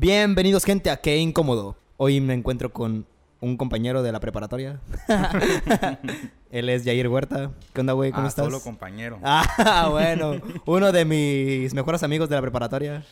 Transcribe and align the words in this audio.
Bienvenidos, 0.00 0.64
gente, 0.64 0.88
a 0.88 0.96
Qué 0.96 1.18
Incómodo. 1.18 1.76
Hoy 1.98 2.22
me 2.22 2.32
encuentro 2.32 2.72
con 2.72 3.04
un 3.42 3.58
compañero 3.58 4.02
de 4.02 4.10
la 4.12 4.18
preparatoria. 4.18 4.80
Él 6.50 6.70
es 6.70 6.84
Jair 6.84 7.06
Huerta. 7.08 7.52
¿Qué 7.74 7.82
onda, 7.82 7.92
güey? 7.92 8.10
¿Cómo 8.10 8.24
ah, 8.24 8.28
estás? 8.28 8.46
solo 8.46 8.62
compañero. 8.62 9.18
Ah, 9.22 9.88
bueno. 9.90 10.40
Uno 10.64 10.90
de 10.90 11.04
mis 11.04 11.74
mejores 11.74 12.02
amigos 12.02 12.30
de 12.30 12.36
la 12.36 12.40
preparatoria. 12.40 13.04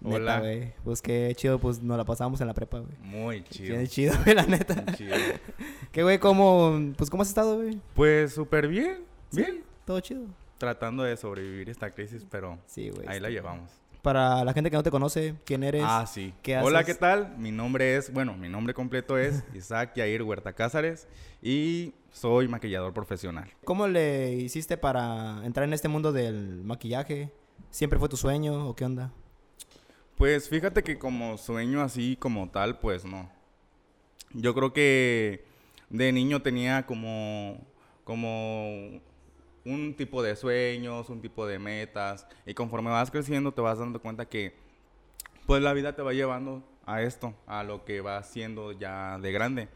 Neta, 0.00 0.16
Hola. 0.16 0.38
güey. 0.40 0.72
Pues 0.84 1.02
qué 1.02 1.34
chido, 1.36 1.58
pues 1.58 1.82
nos 1.82 1.98
la 1.98 2.04
pasamos 2.04 2.40
en 2.40 2.46
la 2.46 2.54
prepa, 2.54 2.78
güey. 2.78 2.96
Muy 3.02 3.44
chido. 3.44 3.76
Qué 3.76 3.86
chido, 3.86 4.14
güey, 4.24 4.34
la 4.34 4.46
neta. 4.46 4.74
muy 4.86 4.94
chido. 4.94 5.14
¿Qué, 5.92 6.02
güey? 6.02 6.18
¿Cómo, 6.18 6.80
pues, 6.96 7.10
¿cómo 7.10 7.24
has 7.24 7.28
estado, 7.28 7.56
güey? 7.56 7.78
Pues 7.94 8.32
súper 8.32 8.68
bien. 8.68 9.00
Sí, 9.30 9.42
Bien. 9.42 9.62
Todo 9.84 10.00
chido. 10.00 10.22
Tratando 10.56 11.02
de 11.02 11.14
sobrevivir 11.18 11.68
esta 11.68 11.90
crisis, 11.90 12.24
pero 12.30 12.58
Sí, 12.64 12.88
güey. 12.88 13.06
ahí 13.06 13.20
la 13.20 13.28
llevamos. 13.28 13.70
Para 14.06 14.44
la 14.44 14.52
gente 14.52 14.70
que 14.70 14.76
no 14.76 14.84
te 14.84 14.92
conoce, 14.92 15.34
¿quién 15.44 15.64
eres? 15.64 15.82
Ah, 15.84 16.06
sí. 16.06 16.32
¿Qué 16.40 16.56
Hola, 16.58 16.78
haces? 16.78 16.94
¿qué 16.94 17.00
tal? 17.00 17.36
Mi 17.38 17.50
nombre 17.50 17.96
es, 17.96 18.12
bueno, 18.12 18.36
mi 18.36 18.48
nombre 18.48 18.72
completo 18.72 19.18
es 19.18 19.42
Isaac 19.52 19.94
Yair 19.96 20.22
Huerta 20.22 20.52
Cázares 20.52 21.08
y 21.42 21.92
soy 22.12 22.46
maquillador 22.46 22.94
profesional. 22.94 23.50
¿Cómo 23.64 23.88
le 23.88 24.32
hiciste 24.34 24.76
para 24.76 25.44
entrar 25.44 25.66
en 25.66 25.72
este 25.72 25.88
mundo 25.88 26.12
del 26.12 26.62
maquillaje? 26.62 27.32
¿Siempre 27.72 27.98
fue 27.98 28.08
tu 28.08 28.16
sueño 28.16 28.68
o 28.68 28.76
qué 28.76 28.84
onda? 28.84 29.10
Pues 30.14 30.48
fíjate 30.48 30.84
que 30.84 31.00
como 31.00 31.36
sueño 31.36 31.82
así 31.82 32.14
como 32.14 32.48
tal, 32.48 32.78
pues 32.78 33.04
no. 33.04 33.28
Yo 34.34 34.54
creo 34.54 34.72
que 34.72 35.44
de 35.90 36.12
niño 36.12 36.42
tenía 36.42 36.86
como, 36.86 37.58
como 38.04 39.00
un 39.66 39.94
tipo 39.94 40.22
de 40.22 40.36
sueños, 40.36 41.10
un 41.10 41.20
tipo 41.20 41.46
de 41.46 41.58
metas, 41.58 42.26
y 42.46 42.54
conforme 42.54 42.90
vas 42.90 43.10
creciendo 43.10 43.52
te 43.52 43.60
vas 43.60 43.78
dando 43.78 44.00
cuenta 44.00 44.26
que 44.26 44.54
pues 45.46 45.62
la 45.62 45.72
vida 45.74 45.94
te 45.94 46.02
va 46.02 46.12
llevando 46.12 46.62
a 46.86 47.02
esto, 47.02 47.34
a 47.46 47.64
lo 47.64 47.84
que 47.84 48.00
vas 48.00 48.28
siendo 48.30 48.72
ya 48.72 49.18
de 49.18 49.32
grande. 49.32 49.68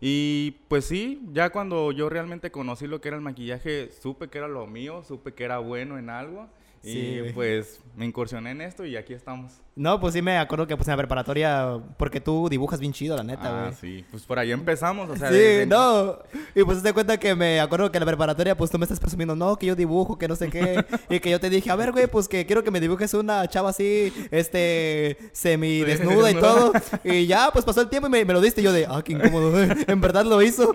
Y 0.00 0.56
pues 0.68 0.84
sí, 0.84 1.22
ya 1.32 1.50
cuando 1.50 1.90
yo 1.90 2.08
realmente 2.08 2.50
conocí 2.50 2.86
lo 2.86 3.00
que 3.00 3.08
era 3.08 3.16
el 3.16 3.22
maquillaje, 3.22 3.90
supe 3.90 4.28
que 4.28 4.38
era 4.38 4.48
lo 4.48 4.66
mío, 4.66 5.02
supe 5.02 5.32
que 5.32 5.44
era 5.44 5.58
bueno 5.58 5.98
en 5.98 6.10
algo. 6.10 6.48
Sí, 6.82 7.20
y 7.24 7.32
pues 7.32 7.80
me 7.96 8.04
incursioné 8.04 8.50
en 8.50 8.60
esto 8.60 8.84
y 8.84 8.96
aquí 8.96 9.14
estamos. 9.14 9.60
No, 9.78 10.00
pues 10.00 10.14
sí 10.14 10.22
me 10.22 10.38
acuerdo 10.38 10.66
que 10.66 10.74
pues 10.74 10.88
en 10.88 10.92
la 10.92 10.96
preparatoria, 10.96 11.78
porque 11.98 12.18
tú 12.18 12.48
dibujas 12.48 12.80
bien 12.80 12.94
chido, 12.94 13.14
la 13.14 13.22
neta, 13.22 13.42
Ah, 13.44 13.62
güey. 13.64 13.74
sí, 13.78 14.04
pues 14.10 14.22
por 14.22 14.38
ahí 14.38 14.50
empezamos, 14.50 15.10
o 15.10 15.16
sea, 15.16 15.30
sí, 15.30 15.66
no. 15.66 16.18
Y 16.54 16.64
pues 16.64 16.82
te 16.82 16.94
cuenta 16.94 17.18
que 17.18 17.34
me 17.34 17.60
acuerdo 17.60 17.92
que 17.92 17.98
en 17.98 18.00
la 18.00 18.06
preparatoria, 18.06 18.56
pues 18.56 18.70
tú 18.70 18.78
me 18.78 18.84
estás 18.86 18.98
presumiendo, 18.98 19.36
no, 19.36 19.54
que 19.58 19.66
yo 19.66 19.76
dibujo, 19.76 20.16
que 20.16 20.28
no 20.28 20.34
sé 20.34 20.48
qué. 20.48 20.82
y 21.10 21.20
que 21.20 21.28
yo 21.28 21.38
te 21.38 21.50
dije, 21.50 21.70
a 21.70 21.76
ver, 21.76 21.92
güey, 21.92 22.06
pues 22.06 22.26
que 22.26 22.46
quiero 22.46 22.64
que 22.64 22.70
me 22.70 22.80
dibujes 22.80 23.12
una 23.12 23.46
chava 23.48 23.68
así, 23.68 24.14
este, 24.30 25.18
semi 25.32 25.80
desnuda 25.80 26.30
y 26.30 26.34
todo. 26.36 26.72
Y 27.04 27.26
ya, 27.26 27.50
pues 27.52 27.66
pasó 27.66 27.82
el 27.82 27.90
tiempo 27.90 28.08
y 28.08 28.10
me, 28.10 28.24
me 28.24 28.32
lo 28.32 28.40
diste. 28.40 28.62
Y 28.62 28.64
yo 28.64 28.72
de, 28.72 28.86
ah, 28.88 29.02
qué 29.04 29.12
incómodo, 29.12 29.50
güey. 29.50 29.68
En 29.88 30.00
verdad 30.00 30.24
lo 30.24 30.40
hizo. 30.40 30.72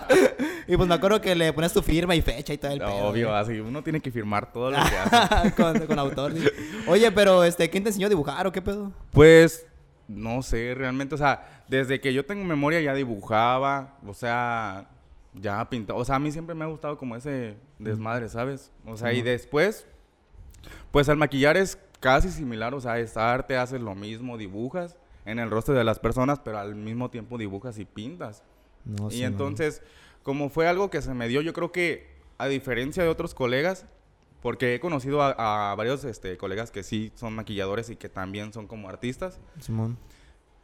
y 0.68 0.76
pues 0.76 0.86
me 0.86 0.94
acuerdo 0.94 1.22
que 1.22 1.34
le 1.34 1.54
pones 1.54 1.72
tu 1.72 1.80
firma 1.80 2.14
y 2.14 2.20
fecha 2.20 2.52
y 2.52 2.58
todo 2.58 2.70
el 2.72 2.80
pedo, 2.80 2.96
Obvio, 2.96 3.34
así, 3.34 3.60
uno 3.60 3.82
tiene 3.82 4.00
que 4.00 4.10
firmar 4.10 4.52
todo 4.52 4.70
lo 4.72 4.76
que 4.76 4.82
hace. 5.16 5.52
con, 5.52 5.78
con 5.86 5.98
autor. 5.98 6.34
Oye, 6.86 7.10
pero 7.12 7.42
este, 7.42 7.70
¿quién 7.70 7.82
te 7.82 7.88
enseñó 7.88 8.08
a 8.08 8.10
dibujar 8.10 8.25
o 8.46 8.52
qué 8.52 8.62
pedo? 8.62 8.92
Pues, 9.12 9.66
no 10.08 10.42
sé, 10.42 10.74
realmente, 10.74 11.14
o 11.14 11.18
sea, 11.18 11.64
desde 11.68 12.00
que 12.00 12.12
yo 12.12 12.24
tengo 12.24 12.44
memoria 12.44 12.80
ya 12.80 12.94
dibujaba, 12.94 13.98
o 14.06 14.14
sea, 14.14 14.88
ya 15.34 15.68
pintaba, 15.68 15.98
o 15.98 16.04
sea, 16.04 16.16
a 16.16 16.18
mí 16.18 16.30
siempre 16.32 16.54
me 16.54 16.64
ha 16.64 16.68
gustado 16.68 16.96
como 16.96 17.16
ese 17.16 17.56
desmadre, 17.78 18.28
¿sabes? 18.28 18.70
O 18.84 18.96
sea, 18.96 19.12
y 19.12 19.22
después, 19.22 19.86
pues 20.90 21.08
al 21.08 21.16
maquillar 21.16 21.56
es 21.56 21.78
casi 22.00 22.30
similar, 22.30 22.74
o 22.74 22.80
sea, 22.80 22.98
es 22.98 23.16
arte, 23.16 23.56
haces 23.56 23.80
lo 23.80 23.94
mismo, 23.94 24.36
dibujas 24.36 24.96
en 25.24 25.38
el 25.38 25.50
rostro 25.50 25.74
de 25.74 25.84
las 25.84 25.98
personas, 25.98 26.40
pero 26.40 26.58
al 26.58 26.74
mismo 26.74 27.10
tiempo 27.10 27.36
dibujas 27.36 27.78
y 27.78 27.84
pintas. 27.84 28.42
No, 28.84 29.10
y 29.10 29.24
entonces, 29.24 29.82
como 30.22 30.48
fue 30.48 30.68
algo 30.68 30.88
que 30.90 31.02
se 31.02 31.14
me 31.14 31.28
dio, 31.28 31.40
yo 31.40 31.52
creo 31.52 31.72
que 31.72 32.16
a 32.38 32.46
diferencia 32.46 33.02
de 33.02 33.08
otros 33.08 33.34
colegas, 33.34 33.86
porque 34.46 34.76
he 34.76 34.78
conocido 34.78 35.22
a, 35.22 35.72
a 35.72 35.74
varios 35.74 36.04
este, 36.04 36.36
colegas 36.36 36.70
que 36.70 36.84
sí 36.84 37.10
son 37.16 37.34
maquilladores 37.34 37.90
y 37.90 37.96
que 37.96 38.08
también 38.08 38.52
son 38.52 38.68
como 38.68 38.88
artistas, 38.88 39.40
Simón. 39.58 39.98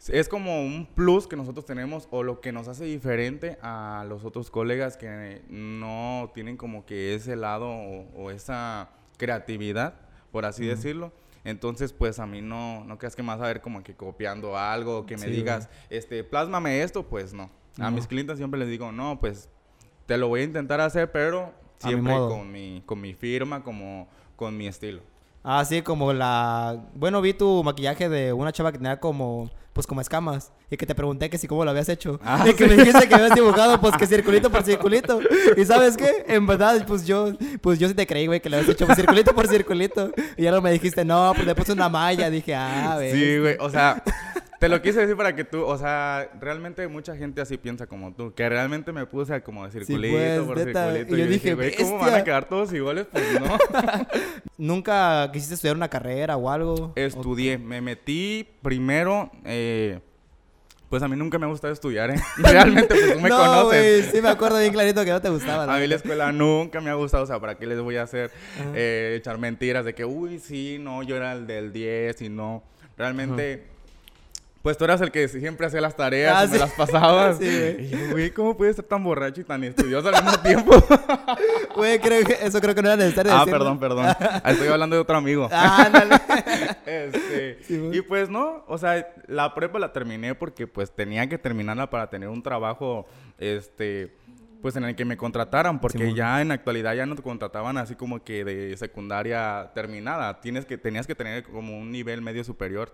es 0.06 0.28
como 0.28 0.62
un 0.62 0.86
plus 0.86 1.26
que 1.26 1.34
nosotros 1.34 1.64
tenemos 1.66 2.06
o 2.12 2.22
lo 2.22 2.40
que 2.40 2.52
nos 2.52 2.68
hace 2.68 2.84
diferente 2.84 3.58
a 3.60 4.06
los 4.08 4.24
otros 4.24 4.52
colegas 4.52 4.96
que 4.96 5.42
no 5.48 6.30
tienen 6.32 6.56
como 6.56 6.86
que 6.86 7.16
ese 7.16 7.34
lado 7.34 7.70
o, 7.70 8.02
o 8.14 8.30
esa 8.30 8.90
creatividad, 9.16 9.94
por 10.30 10.44
así 10.44 10.62
Ujú. 10.62 10.70
decirlo. 10.76 11.12
Entonces, 11.42 11.92
pues 11.92 12.20
a 12.20 12.26
mí 12.28 12.40
no, 12.40 12.84
no 12.84 12.98
creas 12.98 13.16
que 13.16 13.24
me 13.24 13.30
vas 13.30 13.40
a 13.40 13.48
ver 13.48 13.62
como 13.62 13.82
que 13.82 13.96
copiando 13.96 14.56
algo, 14.56 15.06
que 15.06 15.16
me 15.16 15.26
Sí, 15.26 15.32
digas, 15.32 15.68
este, 15.90 16.22
plásmame 16.22 16.84
esto, 16.84 17.08
pues 17.08 17.34
no. 17.34 17.50
A 17.80 17.90
No. 17.90 17.96
mis 17.96 18.06
clientes 18.06 18.38
siempre 18.38 18.60
les 18.60 18.68
digo, 18.68 18.92
no, 18.92 19.18
pues 19.18 19.48
te 20.06 20.16
lo 20.18 20.28
voy 20.28 20.42
a 20.42 20.44
intentar 20.44 20.80
hacer, 20.80 21.10
pero 21.10 21.60
Mi 21.84 21.90
siempre 21.90 22.14
con 22.14 22.52
mi, 22.52 22.82
con 22.86 23.00
mi 23.00 23.14
firma, 23.14 23.62
como 23.62 24.08
con 24.36 24.56
mi 24.56 24.66
estilo. 24.66 25.02
Ah, 25.44 25.64
sí, 25.64 25.82
como 25.82 26.12
la... 26.12 26.78
Bueno, 26.94 27.20
vi 27.20 27.34
tu 27.34 27.64
maquillaje 27.64 28.08
de 28.08 28.32
una 28.32 28.52
chava 28.52 28.72
que 28.72 28.78
tenía 28.78 29.00
como... 29.00 29.50
Pues 29.72 29.86
como 29.86 30.02
escamas. 30.02 30.52
Y 30.70 30.76
que 30.76 30.84
te 30.84 30.94
pregunté 30.94 31.30
que 31.30 31.38
si 31.38 31.48
cómo 31.48 31.64
lo 31.64 31.70
habías 31.70 31.88
hecho. 31.88 32.20
Ah, 32.24 32.44
y 32.46 32.52
que 32.52 32.66
me 32.66 32.76
dijiste 32.76 33.08
que 33.08 33.14
habías 33.14 33.34
dibujado 33.34 33.80
pues 33.80 33.96
que 33.96 34.06
circulito 34.06 34.50
por 34.50 34.62
circulito. 34.62 35.18
Y 35.56 35.64
¿sabes 35.64 35.96
qué? 35.96 36.26
En 36.28 36.46
verdad, 36.46 36.84
pues 36.86 37.06
yo... 37.06 37.32
Pues 37.60 37.78
yo 37.78 37.88
sí 37.88 37.94
te 37.94 38.06
creí, 38.06 38.26
güey, 38.26 38.40
que 38.40 38.50
lo 38.50 38.58
habías 38.58 38.70
hecho 38.70 38.86
pues, 38.86 38.98
circulito 38.98 39.34
por 39.34 39.48
circulito. 39.48 40.12
Y 40.36 40.42
ya 40.42 40.50
no 40.50 40.60
me 40.60 40.70
dijiste, 40.70 41.04
no, 41.04 41.32
pues 41.34 41.46
le 41.46 41.54
puse 41.54 41.72
una 41.72 41.88
malla. 41.88 42.28
Dije, 42.30 42.54
ah, 42.54 42.96
ves. 42.98 43.14
Sí, 43.14 43.38
güey, 43.38 43.56
o 43.58 43.70
sea, 43.70 44.02
te 44.62 44.68
lo 44.68 44.80
quise 44.80 45.00
decir 45.00 45.16
para 45.16 45.34
que 45.34 45.42
tú, 45.42 45.64
o 45.64 45.76
sea, 45.76 46.30
realmente 46.40 46.86
mucha 46.86 47.16
gente 47.16 47.40
así 47.40 47.56
piensa 47.56 47.88
como 47.88 48.14
tú, 48.14 48.32
que 48.32 48.48
realmente 48.48 48.92
me 48.92 49.06
puse 49.06 49.42
como 49.42 49.64
de 49.64 49.72
circulito 49.72 50.16
pues, 50.16 50.40
por 50.42 50.56
neta, 50.56 50.84
circulito. 50.84 51.16
y 51.16 51.18
yo 51.18 51.26
dije, 51.26 51.54
güey, 51.54 51.74
¿cómo 51.74 51.98
van 51.98 52.14
a 52.14 52.22
quedar 52.22 52.48
todos 52.48 52.72
iguales? 52.72 53.08
Pues 53.10 53.40
no. 53.40 53.58
¿Nunca 54.56 55.28
quisiste 55.32 55.56
estudiar 55.56 55.74
una 55.74 55.88
carrera 55.88 56.36
o 56.36 56.48
algo? 56.48 56.92
Estudié, 56.94 57.58
me 57.58 57.80
metí 57.80 58.48
primero, 58.62 59.32
eh, 59.44 59.98
pues 60.88 61.02
a 61.02 61.08
mí 61.08 61.16
nunca 61.16 61.40
me 61.40 61.46
ha 61.46 61.48
gustado 61.48 61.72
estudiar, 61.72 62.12
¿eh? 62.12 62.22
Realmente, 62.36 62.94
pues 62.94 63.14
tú 63.14 63.20
me 63.20 63.30
no, 63.30 63.38
conoces. 63.38 63.66
güey, 63.66 64.12
sí 64.12 64.22
me 64.22 64.28
acuerdo 64.28 64.60
bien 64.60 64.72
clarito 64.72 65.04
que 65.04 65.10
no 65.10 65.20
te 65.20 65.30
gustaba. 65.30 65.74
A 65.74 65.80
mí 65.80 65.88
la 65.88 65.96
escuela 65.96 66.30
nunca 66.30 66.80
me 66.80 66.90
ha 66.90 66.94
gustado, 66.94 67.24
o 67.24 67.26
sea, 67.26 67.40
¿para 67.40 67.56
qué 67.56 67.66
les 67.66 67.80
voy 67.80 67.96
a 67.96 68.04
hacer 68.04 68.30
eh, 68.76 69.16
echar 69.18 69.38
mentiras 69.38 69.84
de 69.84 69.92
que, 69.92 70.04
uy, 70.04 70.38
sí, 70.38 70.76
no, 70.78 71.02
yo 71.02 71.16
era 71.16 71.32
el 71.32 71.48
del 71.48 71.72
10 71.72 72.22
y 72.22 72.28
no? 72.28 72.62
Realmente, 72.96 73.72
pues 74.62 74.78
tú 74.78 74.84
eras 74.84 75.00
el 75.00 75.10
que 75.10 75.26
siempre 75.28 75.66
hacía 75.66 75.80
las 75.80 75.96
tareas 75.96 76.34
Ah, 76.36 76.44
y 76.44 76.48
me 76.48 76.54
sí. 76.54 76.60
las 76.60 76.72
pasabas. 76.72 77.38
Sí, 77.42 77.44
güey. 77.46 77.84
Y 77.84 77.88
yo, 77.88 77.98
güey, 78.12 78.30
¿cómo 78.30 78.56
puedes 78.56 78.76
ser 78.76 78.84
tan 78.84 79.02
borracho 79.02 79.40
y 79.40 79.44
tan 79.44 79.62
estudioso 79.64 80.08
al 80.08 80.22
mismo 80.22 80.38
tiempo? 80.40 80.72
Güey, 81.74 81.98
creo 82.00 82.22
que 82.24 82.36
eso 82.42 82.60
creo 82.60 82.74
que 82.74 82.82
no 82.82 82.88
era 82.88 82.96
necesario 82.98 83.32
ah, 83.32 83.38
decirlo. 83.40 83.58
perdón, 83.58 83.78
perdón. 83.80 84.06
Estoy 84.44 84.68
hablando 84.68 84.94
de 84.94 85.00
otro 85.02 85.16
amigo. 85.16 85.48
Ah, 85.50 85.84
ándale. 85.86 86.14
Este, 86.84 87.58
Sí, 87.62 87.90
y 87.92 88.02
pues 88.02 88.28
no, 88.28 88.62
o 88.68 88.76
sea, 88.76 89.08
la 89.26 89.54
prepa 89.54 89.78
la 89.78 89.92
terminé 89.92 90.34
porque 90.34 90.66
pues 90.66 90.90
tenía 90.94 91.26
que 91.28 91.38
terminarla 91.38 91.88
para 91.88 92.10
tener 92.10 92.28
un 92.28 92.42
trabajo, 92.42 93.06
este, 93.38 94.14
pues 94.60 94.76
en 94.76 94.84
el 94.84 94.94
que 94.94 95.04
me 95.06 95.16
contrataran, 95.16 95.80
porque 95.80 96.12
ya 96.14 96.42
en 96.42 96.48
la 96.48 96.54
actualidad 96.54 96.94
ya 96.94 97.06
no 97.06 97.16
te 97.16 97.22
contrataban 97.22 97.78
así 97.78 97.94
como 97.94 98.22
que 98.22 98.44
de 98.44 98.76
secundaria 98.76 99.70
terminada, 99.74 100.40
tienes 100.40 100.66
que, 100.66 100.76
tenías 100.76 101.06
que 101.06 101.14
tener 101.14 101.42
como 101.44 101.76
un 101.78 101.90
nivel 101.90 102.20
medio 102.20 102.44
superior 102.44 102.92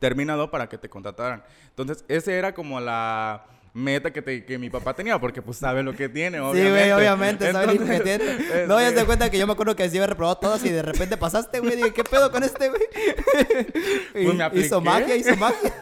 Terminado 0.00 0.50
para 0.50 0.68
que 0.68 0.78
te 0.78 0.88
contrataran. 0.88 1.42
Entonces, 1.70 2.04
ese 2.08 2.36
era 2.38 2.54
como 2.54 2.80
la 2.80 3.44
meta 3.74 4.12
que, 4.12 4.20
te- 4.20 4.44
que 4.44 4.58
mi 4.58 4.68
papá 4.68 4.92
tenía, 4.92 5.18
porque 5.18 5.40
pues 5.40 5.56
sabe 5.56 5.82
lo 5.82 5.94
que 5.96 6.10
tiene, 6.10 6.36
Sí, 6.38 6.42
obviamente. 6.44 6.70
güey, 6.70 6.90
obviamente, 6.92 7.52
sabe 7.52 7.64
el 7.64 7.74
hijo 7.76 7.84
que 7.86 7.94
Entonces, 7.96 8.36
tiene. 8.48 8.66
No, 8.66 8.78
ya 8.82 8.94
te 8.94 9.04
cuenta 9.06 9.30
que 9.30 9.38
yo 9.38 9.46
me 9.46 9.54
acuerdo 9.54 9.74
que 9.74 9.88
sí 9.88 9.96
había 9.96 10.08
reprobado 10.08 10.36
todas 10.36 10.62
y 10.64 10.68
de 10.68 10.82
repente 10.82 11.16
pasaste, 11.16 11.58
güey. 11.60 11.76
Dije, 11.76 11.92
¿qué 11.94 12.04
pedo 12.04 12.30
con 12.30 12.42
este, 12.42 12.68
güey? 12.68 12.82
Y 14.14 14.24
Pues 14.26 14.34
me 14.36 14.44
apliqué. 14.44 14.66
hizo 14.66 14.80
magia, 14.82 15.16
hizo 15.16 15.34
magia. 15.36 15.72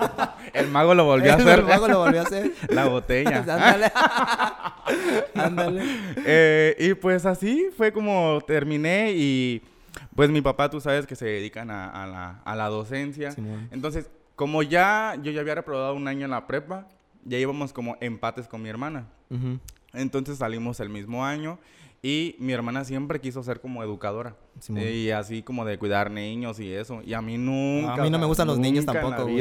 El 0.52 0.68
mago 0.68 0.94
lo 0.94 1.04
volvió 1.04 1.32
a 1.32 1.34
El 1.34 1.40
hacer. 1.40 1.62
mago 1.64 1.88
lo 1.88 1.98
volvió 1.98 2.20
a 2.20 2.24
hacer. 2.24 2.52
La 2.68 2.84
botella. 2.86 3.38
Ándale. 3.38 3.92
Ándale. 5.34 5.82
Eh, 6.24 6.76
y 6.78 6.94
pues 6.94 7.26
así 7.26 7.68
fue 7.76 7.92
como 7.92 8.40
terminé 8.46 9.12
y 9.12 9.62
pues 10.20 10.28
mi 10.28 10.42
papá, 10.42 10.68
tú 10.68 10.82
sabes 10.82 11.06
que 11.06 11.16
se 11.16 11.24
dedican 11.24 11.70
a, 11.70 11.88
a 11.88 12.06
la, 12.06 12.42
a 12.44 12.54
la 12.54 12.68
docencia. 12.68 13.34
Entonces, 13.70 14.10
como 14.36 14.62
ya 14.62 15.16
yo 15.22 15.32
ya 15.32 15.40
había 15.40 15.54
reprobado 15.54 15.94
un 15.94 16.06
año 16.08 16.26
en 16.26 16.30
la 16.32 16.46
prepa, 16.46 16.86
ya 17.24 17.38
íbamos 17.38 17.72
como 17.72 17.96
empates 18.02 18.46
con 18.46 18.60
mi 18.60 18.68
hermana. 18.68 19.06
Entonces 19.94 20.36
salimos 20.36 20.78
el 20.80 20.90
mismo 20.90 21.24
año 21.24 21.58
y 22.02 22.36
mi 22.38 22.52
hermana 22.52 22.84
siempre 22.84 23.18
quiso 23.18 23.42
ser 23.42 23.62
como 23.62 23.82
educadora. 23.82 24.36
Y 24.78 25.08
así 25.08 25.42
como 25.42 25.64
de 25.64 25.78
cuidar 25.78 26.10
niños 26.10 26.60
y 26.60 26.70
eso. 26.70 27.00
Y 27.02 27.14
a 27.14 27.22
mí 27.22 27.38
nunca. 27.38 27.94
A 27.94 27.96
mí 28.02 28.10
no 28.10 28.18
me 28.18 28.26
gustan 28.26 28.46
los 28.46 28.58
niños 28.58 28.82
en 28.82 28.92
tampoco, 28.92 29.22
güey. 29.22 29.36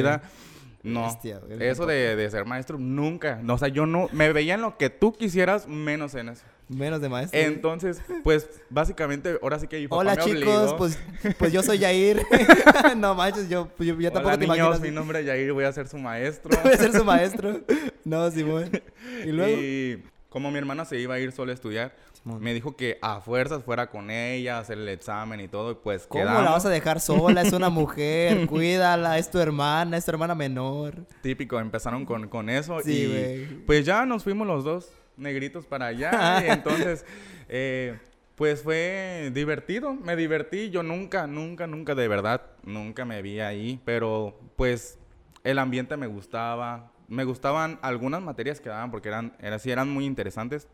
No, 0.82 1.04
Bestia, 1.04 1.40
güey, 1.40 1.62
eso 1.68 1.86
de, 1.86 2.16
de 2.16 2.30
ser 2.30 2.46
maestro, 2.46 2.78
nunca. 2.78 3.40
No, 3.44 3.56
o 3.56 3.58
sea, 3.58 3.68
yo 3.68 3.86
no, 3.86 4.08
me 4.14 4.32
veía 4.32 4.54
en 4.54 4.62
lo 4.62 4.78
que 4.78 4.90
tú 4.90 5.12
quisieras, 5.14 5.68
menos 5.68 6.16
en 6.16 6.30
eso. 6.30 6.44
Menos 6.70 7.02
de 7.02 7.10
maestro. 7.10 7.40
Entonces, 7.40 8.00
pues, 8.24 8.48
básicamente, 8.70 9.40
ahora 9.42 9.58
sí 9.58 9.68
que 9.68 9.80
mi 9.80 9.88
papá 9.88 10.02
Hola 10.02 10.16
me 10.16 10.24
chicos, 10.24 10.76
pues, 10.76 11.00
pues 11.38 11.52
yo 11.52 11.64
soy 11.64 11.80
Jair. 11.80 12.22
no 12.98 13.16
manches, 13.16 13.50
yo, 13.50 13.68
pues, 13.76 13.90
yo, 13.90 14.00
yo 14.00 14.12
tampoco 14.12 14.36
Hola, 14.36 14.38
te 14.38 14.46
niños, 14.46 14.58
imaginas. 14.58 14.82
mi 14.82 14.92
nombre 14.92 15.20
es 15.20 15.26
Yair, 15.26 15.52
voy 15.52 15.66
a 15.66 15.72
ser 15.74 15.88
su 15.88 15.98
maestro. 15.98 16.52
Voy 16.64 16.74
a 16.74 16.78
ser 16.78 16.94
su 16.94 17.04
maestro. 17.04 17.60
No, 18.06 18.30
Simón. 18.32 18.70
Y 19.26 19.32
luego. 19.32 19.60
Y 19.60 20.04
como 20.30 20.52
mi 20.52 20.60
hermana 20.60 20.86
se 20.86 21.00
iba 21.00 21.16
a 21.16 21.20
ir 21.20 21.32
sola 21.32 21.52
a 21.52 21.56
estudiar, 21.56 21.96
Simón. 22.24 22.42
me 22.42 22.54
dijo 22.54 22.76
que 22.76 22.98
a 23.02 23.22
fuerzas 23.22 23.64
fuera 23.64 23.90
con 23.90 24.12
ella, 24.12 24.60
hacer 24.60 24.78
el 24.78 24.90
examen 24.90 25.40
y 25.40 25.48
todo, 25.48 25.72
y 25.72 25.76
pues 25.76 26.06
¿Cómo 26.08 26.24
quedamos. 26.24 26.44
la 26.44 26.52
vas 26.52 26.66
a 26.66 26.70
dejar 26.70 27.00
sola? 27.00 27.42
Es 27.42 27.54
una 27.54 27.70
mujer, 27.70 28.46
cuídala, 28.48 29.18
es 29.18 29.30
tu 29.30 29.40
hermana, 29.40 29.98
es 29.98 30.06
tu 30.06 30.12
hermana 30.12 30.36
menor. 30.36 30.96
Típico, 31.22 31.60
empezaron 31.60 32.06
con, 32.06 32.28
con 32.28 32.50
eso 32.50 32.80
Sí, 32.82 33.06
y 33.06 33.64
pues 33.66 33.86
ya 33.86 34.06
nos 34.06 34.24
fuimos 34.24 34.48
los 34.48 34.64
dos 34.64 34.92
negritos 35.18 35.66
para 35.66 35.88
allá 35.88 36.44
y 36.48 36.50
entonces 36.50 37.06
eh, 37.50 37.98
pues 38.36 38.62
fue 38.64 39.32
divertido, 39.34 39.94
me 39.94 40.16
divertí, 40.16 40.70
yo 40.70 40.82
nunca, 40.82 41.28
nunca, 41.28 41.68
nunca 41.68 41.94
de 41.94 42.08
verdad, 42.08 42.42
nunca 42.64 43.04
me 43.04 43.22
vi 43.22 43.42
ahí, 43.42 43.82
pero 43.84 44.40
pues 44.56 44.98
el 45.44 45.60
ambiente 45.60 45.98
me 45.98 46.08
gustaba, 46.08 46.92
me 47.08 47.24
gustaban 47.26 47.80
algunas 47.82 48.22
materias 48.22 48.62
que 48.62 48.70
daban 48.70 48.92
porque 48.92 49.10
eran, 49.10 49.34
eran, 49.40 49.60
sí 49.60 49.72
eran 49.72 49.90
muy 49.90 50.06
interesantes, 50.06 50.68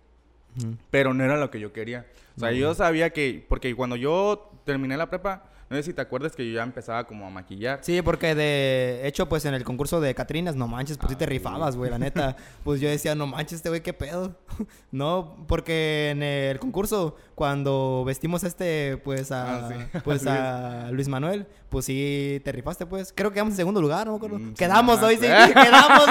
pero 0.89 1.13
no 1.13 1.23
era 1.23 1.37
lo 1.37 1.51
que 1.51 1.59
yo 1.59 1.73
quería. 1.73 2.05
O 2.37 2.39
sea, 2.39 2.51
yo 2.51 2.73
sabía 2.73 3.11
que, 3.11 3.45
porque 3.47 3.73
cuando 3.75 3.95
yo 3.95 4.51
terminé 4.65 4.97
la 4.97 5.09
prepa, 5.09 5.43
no 5.69 5.75
sé 5.77 5.83
si 5.83 5.93
te 5.93 6.01
acuerdas 6.01 6.35
que 6.35 6.47
yo 6.47 6.53
ya 6.55 6.63
empezaba 6.63 7.05
como 7.07 7.25
a 7.25 7.29
maquillar. 7.29 7.79
Sí, 7.81 8.01
porque 8.03 8.35
de 8.35 9.07
hecho, 9.07 9.27
pues 9.27 9.45
en 9.45 9.53
el 9.55 9.63
concurso 9.63 9.99
de 9.99 10.13
Catrinas, 10.13 10.55
no 10.55 10.67
manches, 10.67 10.97
pues 10.97 11.09
sí 11.11 11.15
te 11.15 11.25
sí. 11.25 11.29
rifabas, 11.29 11.75
güey, 11.75 11.89
la 11.89 11.97
neta. 11.97 12.35
Pues 12.63 12.81
yo 12.81 12.89
decía, 12.89 13.15
no 13.15 13.27
manches, 13.27 13.57
este 13.57 13.69
güey, 13.69 13.81
qué 13.81 13.93
pedo. 13.93 14.37
no, 14.91 15.45
porque 15.47 16.09
en 16.11 16.23
el 16.23 16.59
concurso, 16.59 17.15
cuando 17.35 18.03
vestimos 18.05 18.43
este, 18.43 18.97
pues 19.03 19.31
a, 19.31 19.67
Ah, 19.67 19.69
sí. 19.69 19.99
pues 20.03 20.25
A 20.27 20.89
Luis 20.91 21.07
Manuel, 21.07 21.47
pues 21.69 21.85
sí 21.85 22.41
te 22.43 22.51
rifaste, 22.51 22.85
pues. 22.85 23.11
Creo 23.15 23.29
que 23.31 23.35
quedamos 23.35 23.53
en 23.53 23.57
segundo 23.57 23.81
lugar, 23.81 24.05
no 24.07 24.13
me 24.13 24.17
acuerdo. 24.17 24.39
Mm, 24.39 24.49
sí, 24.49 24.53
quedamos 24.55 25.01
no 25.01 25.07
hoy, 25.07 25.15
sí, 25.15 25.21
quedamos. 25.21 26.03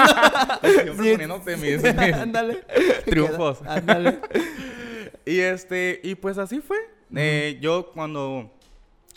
Siempre 1.01 1.55
Sí. 1.55 1.61
mis, 1.61 1.85
Ándale. 2.13 2.63
triunfos. 3.05 3.59
Ándale. 3.65 4.19
Y 5.25 5.39
este, 5.39 5.99
y 6.03 6.15
pues 6.15 6.37
así 6.37 6.59
fue. 6.59 6.77
Eh, 7.15 7.57
yo 7.61 7.91
cuando 7.93 8.51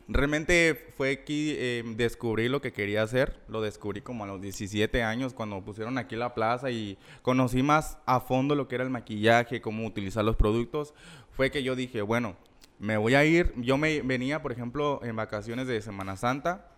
realmente 0.09 0.75
fue 0.97 1.13
aquí, 1.13 1.55
eh, 1.57 1.85
descubrí 1.97 2.49
lo 2.49 2.61
que 2.61 2.73
quería 2.73 3.03
hacer, 3.03 3.39
lo 3.49 3.61
descubrí 3.61 4.01
como 4.01 4.25
a 4.25 4.27
los 4.27 4.41
17 4.41 5.03
años 5.03 5.35
cuando 5.35 5.63
pusieron 5.63 5.99
aquí 5.99 6.17
la 6.17 6.35
plaza 6.35 6.71
y 6.71 6.99
conocí 7.23 7.63
más 7.63 7.99
a 8.07 8.21
fondo 8.21 8.55
lo 8.55 8.67
que 8.67 8.77
era 8.77 8.85
el 8.85 8.91
maquillaje, 8.91 9.61
cómo 9.61 9.87
utilizar 9.87 10.25
los 10.25 10.37
productos, 10.37 10.95
fue 11.37 11.51
que 11.51 11.63
yo 11.63 11.77
dije, 11.77 12.03
bueno, 12.03 12.37
me 12.79 12.97
voy 12.97 13.15
a 13.15 13.25
ir, 13.25 13.53
yo 13.57 13.77
me 13.77 14.01
venía, 14.03 14.43
por 14.43 14.53
ejemplo, 14.53 15.01
en 15.03 15.15
vacaciones 15.17 15.67
de 15.67 15.81
Semana 15.83 16.17
Santa 16.17 16.69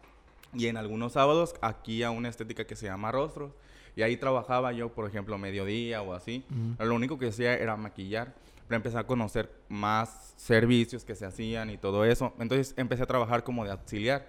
y 0.54 0.66
en 0.66 0.76
algunos 0.76 1.12
sábados 1.12 1.54
aquí 1.60 2.02
a 2.02 2.10
una 2.10 2.28
estética 2.28 2.64
que 2.64 2.76
se 2.76 2.86
llama 2.86 3.12
Rostros. 3.12 3.52
Y 3.96 4.02
ahí 4.02 4.16
trabajaba 4.16 4.72
yo, 4.72 4.90
por 4.90 5.08
ejemplo, 5.08 5.36
mediodía 5.36 6.00
o 6.02 6.14
así. 6.14 6.44
Lo 6.78 6.94
único 6.94 7.18
que 7.18 7.28
hacía 7.28 7.54
era 7.54 7.76
maquillar. 7.76 8.34
Empecé 8.76 8.98
a 8.98 9.04
conocer 9.04 9.50
más 9.68 10.34
servicios 10.36 11.04
que 11.04 11.14
se 11.14 11.26
hacían 11.26 11.70
y 11.70 11.76
todo 11.76 12.04
eso. 12.04 12.32
Entonces 12.38 12.74
empecé 12.76 13.02
a 13.02 13.06
trabajar 13.06 13.44
como 13.44 13.64
de 13.64 13.72
auxiliar. 13.72 14.26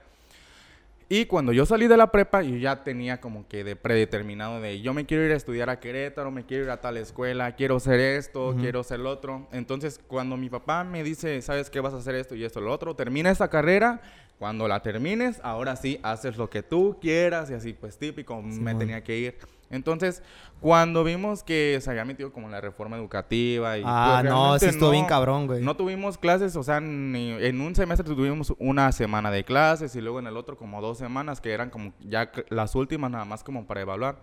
Y 1.13 1.25
cuando 1.25 1.51
yo 1.51 1.65
salí 1.65 1.87
de 1.87 1.97
la 1.97 2.09
prepa, 2.09 2.41
yo 2.41 2.55
ya 2.55 2.85
tenía 2.85 3.19
como 3.19 3.45
que 3.49 3.65
de 3.65 3.75
predeterminado 3.75 4.61
de 4.61 4.79
yo 4.79 4.93
me 4.93 5.05
quiero 5.05 5.25
ir 5.25 5.33
a 5.33 5.35
estudiar 5.35 5.69
a 5.69 5.77
Querétaro, 5.81 6.31
me 6.31 6.45
quiero 6.45 6.63
ir 6.63 6.69
a 6.69 6.79
tal 6.79 6.95
escuela, 6.95 7.53
quiero 7.55 7.75
hacer 7.75 7.99
esto, 7.99 8.55
quiero 8.57 8.79
hacer 8.79 9.01
lo 9.01 9.09
otro. 9.09 9.45
Entonces, 9.51 9.99
cuando 10.07 10.37
mi 10.37 10.49
papá 10.49 10.85
me 10.85 11.03
dice, 11.03 11.41
¿sabes 11.41 11.69
qué 11.69 11.81
vas 11.81 11.93
a 11.93 11.97
hacer 11.97 12.15
esto 12.15 12.33
y 12.33 12.45
esto 12.45 12.61
lo 12.61 12.71
otro? 12.71 12.95
Termina 12.95 13.29
esa 13.29 13.49
carrera, 13.49 13.99
cuando 14.39 14.69
la 14.69 14.81
termines, 14.81 15.41
ahora 15.43 15.75
sí 15.75 15.99
haces 16.01 16.37
lo 16.37 16.49
que 16.49 16.63
tú 16.63 16.97
quieras 17.01 17.51
y 17.51 17.55
así, 17.55 17.73
pues 17.73 17.97
típico, 17.97 18.41
me 18.41 18.53
Simón. 18.53 18.79
tenía 18.79 19.03
que 19.03 19.17
ir. 19.17 19.37
Entonces, 19.71 20.21
cuando 20.59 21.03
vimos 21.03 21.43
que 21.43 21.79
se 21.81 21.89
había 21.89 22.05
metido 22.05 22.31
como 22.31 22.47
en 22.47 22.51
la 22.51 22.61
reforma 22.61 22.97
educativa 22.97 23.77
y 23.77 23.83
Ah, 23.85 24.19
pues, 24.21 24.31
no, 24.31 24.59
sí 24.59 24.65
estuvo 24.67 24.91
bien 24.91 25.05
cabrón, 25.05 25.47
güey. 25.47 25.63
no 25.63 25.75
tuvimos 25.75 26.17
clases, 26.17 26.55
o 26.55 26.63
sea, 26.63 26.79
ni- 26.79 27.31
en 27.31 27.61
un 27.61 27.73
semestre 27.75 28.07
tuvimos 28.15 28.53
una 28.59 28.91
semana 28.91 29.31
de 29.31 29.43
clases 29.43 29.95
y 29.95 30.01
luego 30.01 30.19
en 30.19 30.27
el 30.27 30.37
otro 30.37 30.57
como 30.57 30.81
dos 30.81 30.97
semanas 30.97 31.41
que 31.41 31.51
eran 31.51 31.69
como 31.69 31.93
ya 32.01 32.31
las 32.49 32.75
últimas 32.75 33.09
nada 33.09 33.25
más 33.25 33.43
como 33.43 33.65
para 33.65 33.81
evaluar. 33.81 34.17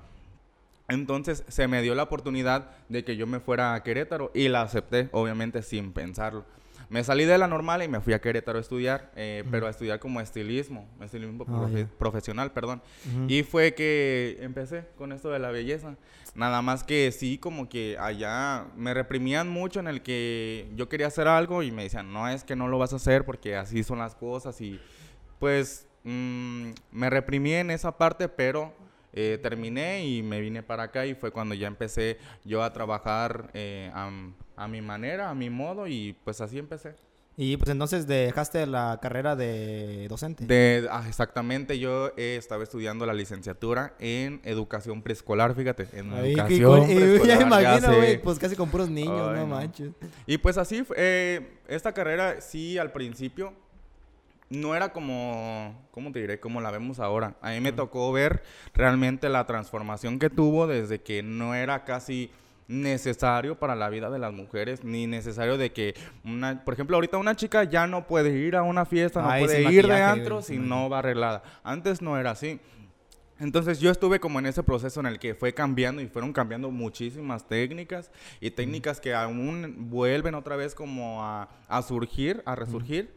Entonces 0.88 1.44
se 1.48 1.68
me 1.68 1.82
dio 1.82 1.94
la 1.94 2.04
oportunidad 2.04 2.70
de 2.88 3.04
que 3.04 3.16
yo 3.16 3.26
me 3.26 3.40
fuera 3.40 3.74
a 3.74 3.82
Querétaro 3.82 4.30
y 4.34 4.48
la 4.48 4.62
acepté, 4.62 5.08
obviamente 5.12 5.62
sin 5.62 5.92
pensarlo. 5.92 6.44
Me 6.90 7.04
salí 7.04 7.24
de 7.26 7.36
la 7.36 7.46
normal 7.46 7.82
y 7.82 7.88
me 7.88 8.00
fui 8.00 8.14
a 8.14 8.20
Querétaro 8.20 8.56
a 8.58 8.60
estudiar, 8.62 9.10
eh, 9.14 9.44
pero 9.50 9.66
a 9.66 9.70
estudiar 9.70 9.98
como 10.00 10.20
estilismo, 10.22 10.88
estilismo 11.02 11.44
Ah, 11.46 11.50
profe- 11.52 11.80
ya. 11.82 11.88
profesional, 11.98 12.50
perdón. 12.52 12.80
Ujú. 13.06 13.26
Y 13.28 13.42
fue 13.42 13.74
que 13.74 14.38
empecé 14.40 14.84
con 14.96 15.12
esto 15.12 15.28
de 15.30 15.38
la 15.38 15.50
belleza. 15.50 15.96
Nada 16.34 16.62
más 16.62 16.84
que 16.84 17.12
sí, 17.12 17.36
como 17.36 17.68
que 17.68 17.96
allá 17.98 18.66
me 18.76 18.94
reprimían 18.94 19.48
mucho 19.50 19.80
en 19.80 19.88
el 19.88 20.00
que 20.02 20.66
yo 20.76 20.88
quería 20.88 21.08
hacer 21.08 21.28
algo 21.28 21.62
y 21.62 21.70
me 21.72 21.82
decían, 21.82 22.10
no, 22.12 22.26
es 22.28 22.42
que 22.44 22.56
no 22.56 22.68
lo 22.68 22.78
vas 22.78 22.92
a 22.94 22.96
hacer 22.96 23.24
porque 23.26 23.54
así 23.56 23.82
son 23.82 23.98
las 23.98 24.14
cosas. 24.14 24.58
Y 24.62 24.80
pues 25.38 25.86
mm, 26.04 26.70
me 26.92 27.10
reprimí 27.10 27.52
en 27.52 27.70
esa 27.70 27.98
parte, 27.98 28.28
pero 28.28 28.72
eh, 29.12 29.38
terminé 29.42 30.06
y 30.06 30.22
me 30.22 30.40
vine 30.40 30.62
para 30.62 30.84
acá 30.84 31.04
y 31.06 31.14
fue 31.14 31.32
cuando 31.32 31.54
ya 31.54 31.66
empecé 31.66 32.18
yo 32.44 32.62
a 32.62 32.72
trabajar 32.72 33.50
eh, 33.52 33.90
a, 33.94 34.10
a 34.58 34.68
mi 34.68 34.82
manera, 34.82 35.30
a 35.30 35.34
mi 35.34 35.50
modo 35.50 35.86
y 35.86 36.16
pues 36.24 36.40
así 36.40 36.58
empecé. 36.58 36.94
Y 37.40 37.56
pues 37.56 37.70
entonces 37.70 38.08
dejaste 38.08 38.66
la 38.66 38.98
carrera 39.00 39.36
de 39.36 40.08
docente. 40.08 40.44
De, 40.44 40.88
ah, 40.90 41.04
exactamente, 41.06 41.78
yo 41.78 42.08
eh, 42.16 42.34
estaba 42.36 42.64
estudiando 42.64 43.06
la 43.06 43.14
licenciatura 43.14 43.94
en 44.00 44.40
educación 44.42 45.02
preescolar, 45.02 45.54
fíjate, 45.54 45.86
en 45.92 46.12
Ay, 46.12 46.32
educación 46.32 46.80
cool. 46.80 46.90
Y 46.90 46.94
ya 46.96 46.98
me 46.98 47.18
preescolar, 47.20 47.42
imagino, 47.42 47.96
güey, 47.96 48.20
pues 48.20 48.40
casi 48.40 48.56
con 48.56 48.68
puros 48.70 48.90
niños, 48.90 49.28
Ay, 49.28 49.36
no, 49.36 49.46
no. 49.46 49.46
manches. 49.46 49.92
Y 50.26 50.38
pues 50.38 50.58
así, 50.58 50.84
eh, 50.96 51.60
esta 51.68 51.92
carrera 51.92 52.40
sí 52.40 52.76
al 52.76 52.90
principio 52.90 53.52
no 54.50 54.74
era 54.74 54.92
como, 54.92 55.86
¿cómo 55.92 56.10
te 56.10 56.20
diré? 56.20 56.40
Como 56.40 56.60
la 56.60 56.72
vemos 56.72 56.98
ahora. 56.98 57.36
A 57.40 57.50
mí 57.50 57.60
me 57.60 57.70
tocó 57.70 58.10
ver 58.10 58.42
realmente 58.74 59.28
la 59.28 59.46
transformación 59.46 60.18
que 60.18 60.28
tuvo 60.28 60.66
desde 60.66 61.00
que 61.02 61.22
no 61.22 61.54
era 61.54 61.84
casi 61.84 62.32
necesario 62.68 63.58
para 63.58 63.74
la 63.74 63.88
vida 63.88 64.10
de 64.10 64.18
las 64.18 64.32
mujeres, 64.32 64.84
ni 64.84 65.06
necesario 65.06 65.56
de 65.56 65.72
que 65.72 65.94
una, 66.22 66.64
por 66.64 66.74
ejemplo, 66.74 66.96
ahorita 66.96 67.16
una 67.16 67.34
chica 67.34 67.64
ya 67.64 67.86
no 67.86 68.06
puede 68.06 68.30
ir 68.38 68.54
a 68.54 68.62
una 68.62 68.84
fiesta, 68.84 69.22
no 69.22 69.30
Ay, 69.30 69.44
puede 69.44 69.72
ir 69.72 69.86
de 69.88 70.02
antro 70.02 70.42
si 70.42 70.58
no 70.58 70.88
va 70.88 71.00
arreglada. 71.00 71.42
Antes 71.64 72.02
no 72.02 72.18
era 72.18 72.32
así. 72.32 72.60
Entonces 73.40 73.78
yo 73.80 73.90
estuve 73.90 74.20
como 74.20 74.38
en 74.38 74.46
ese 74.46 74.62
proceso 74.62 75.00
en 75.00 75.06
el 75.06 75.18
que 75.18 75.34
fue 75.34 75.54
cambiando 75.54 76.02
y 76.02 76.08
fueron 76.08 76.32
cambiando 76.32 76.70
muchísimas 76.70 77.46
técnicas 77.46 78.10
y 78.40 78.50
técnicas 78.50 79.00
que 79.00 79.14
aún 79.14 79.88
vuelven 79.90 80.34
otra 80.34 80.56
vez 80.56 80.74
como 80.74 81.24
a, 81.24 81.48
a 81.68 81.82
surgir, 81.82 82.42
a 82.44 82.56
resurgir, 82.56 83.14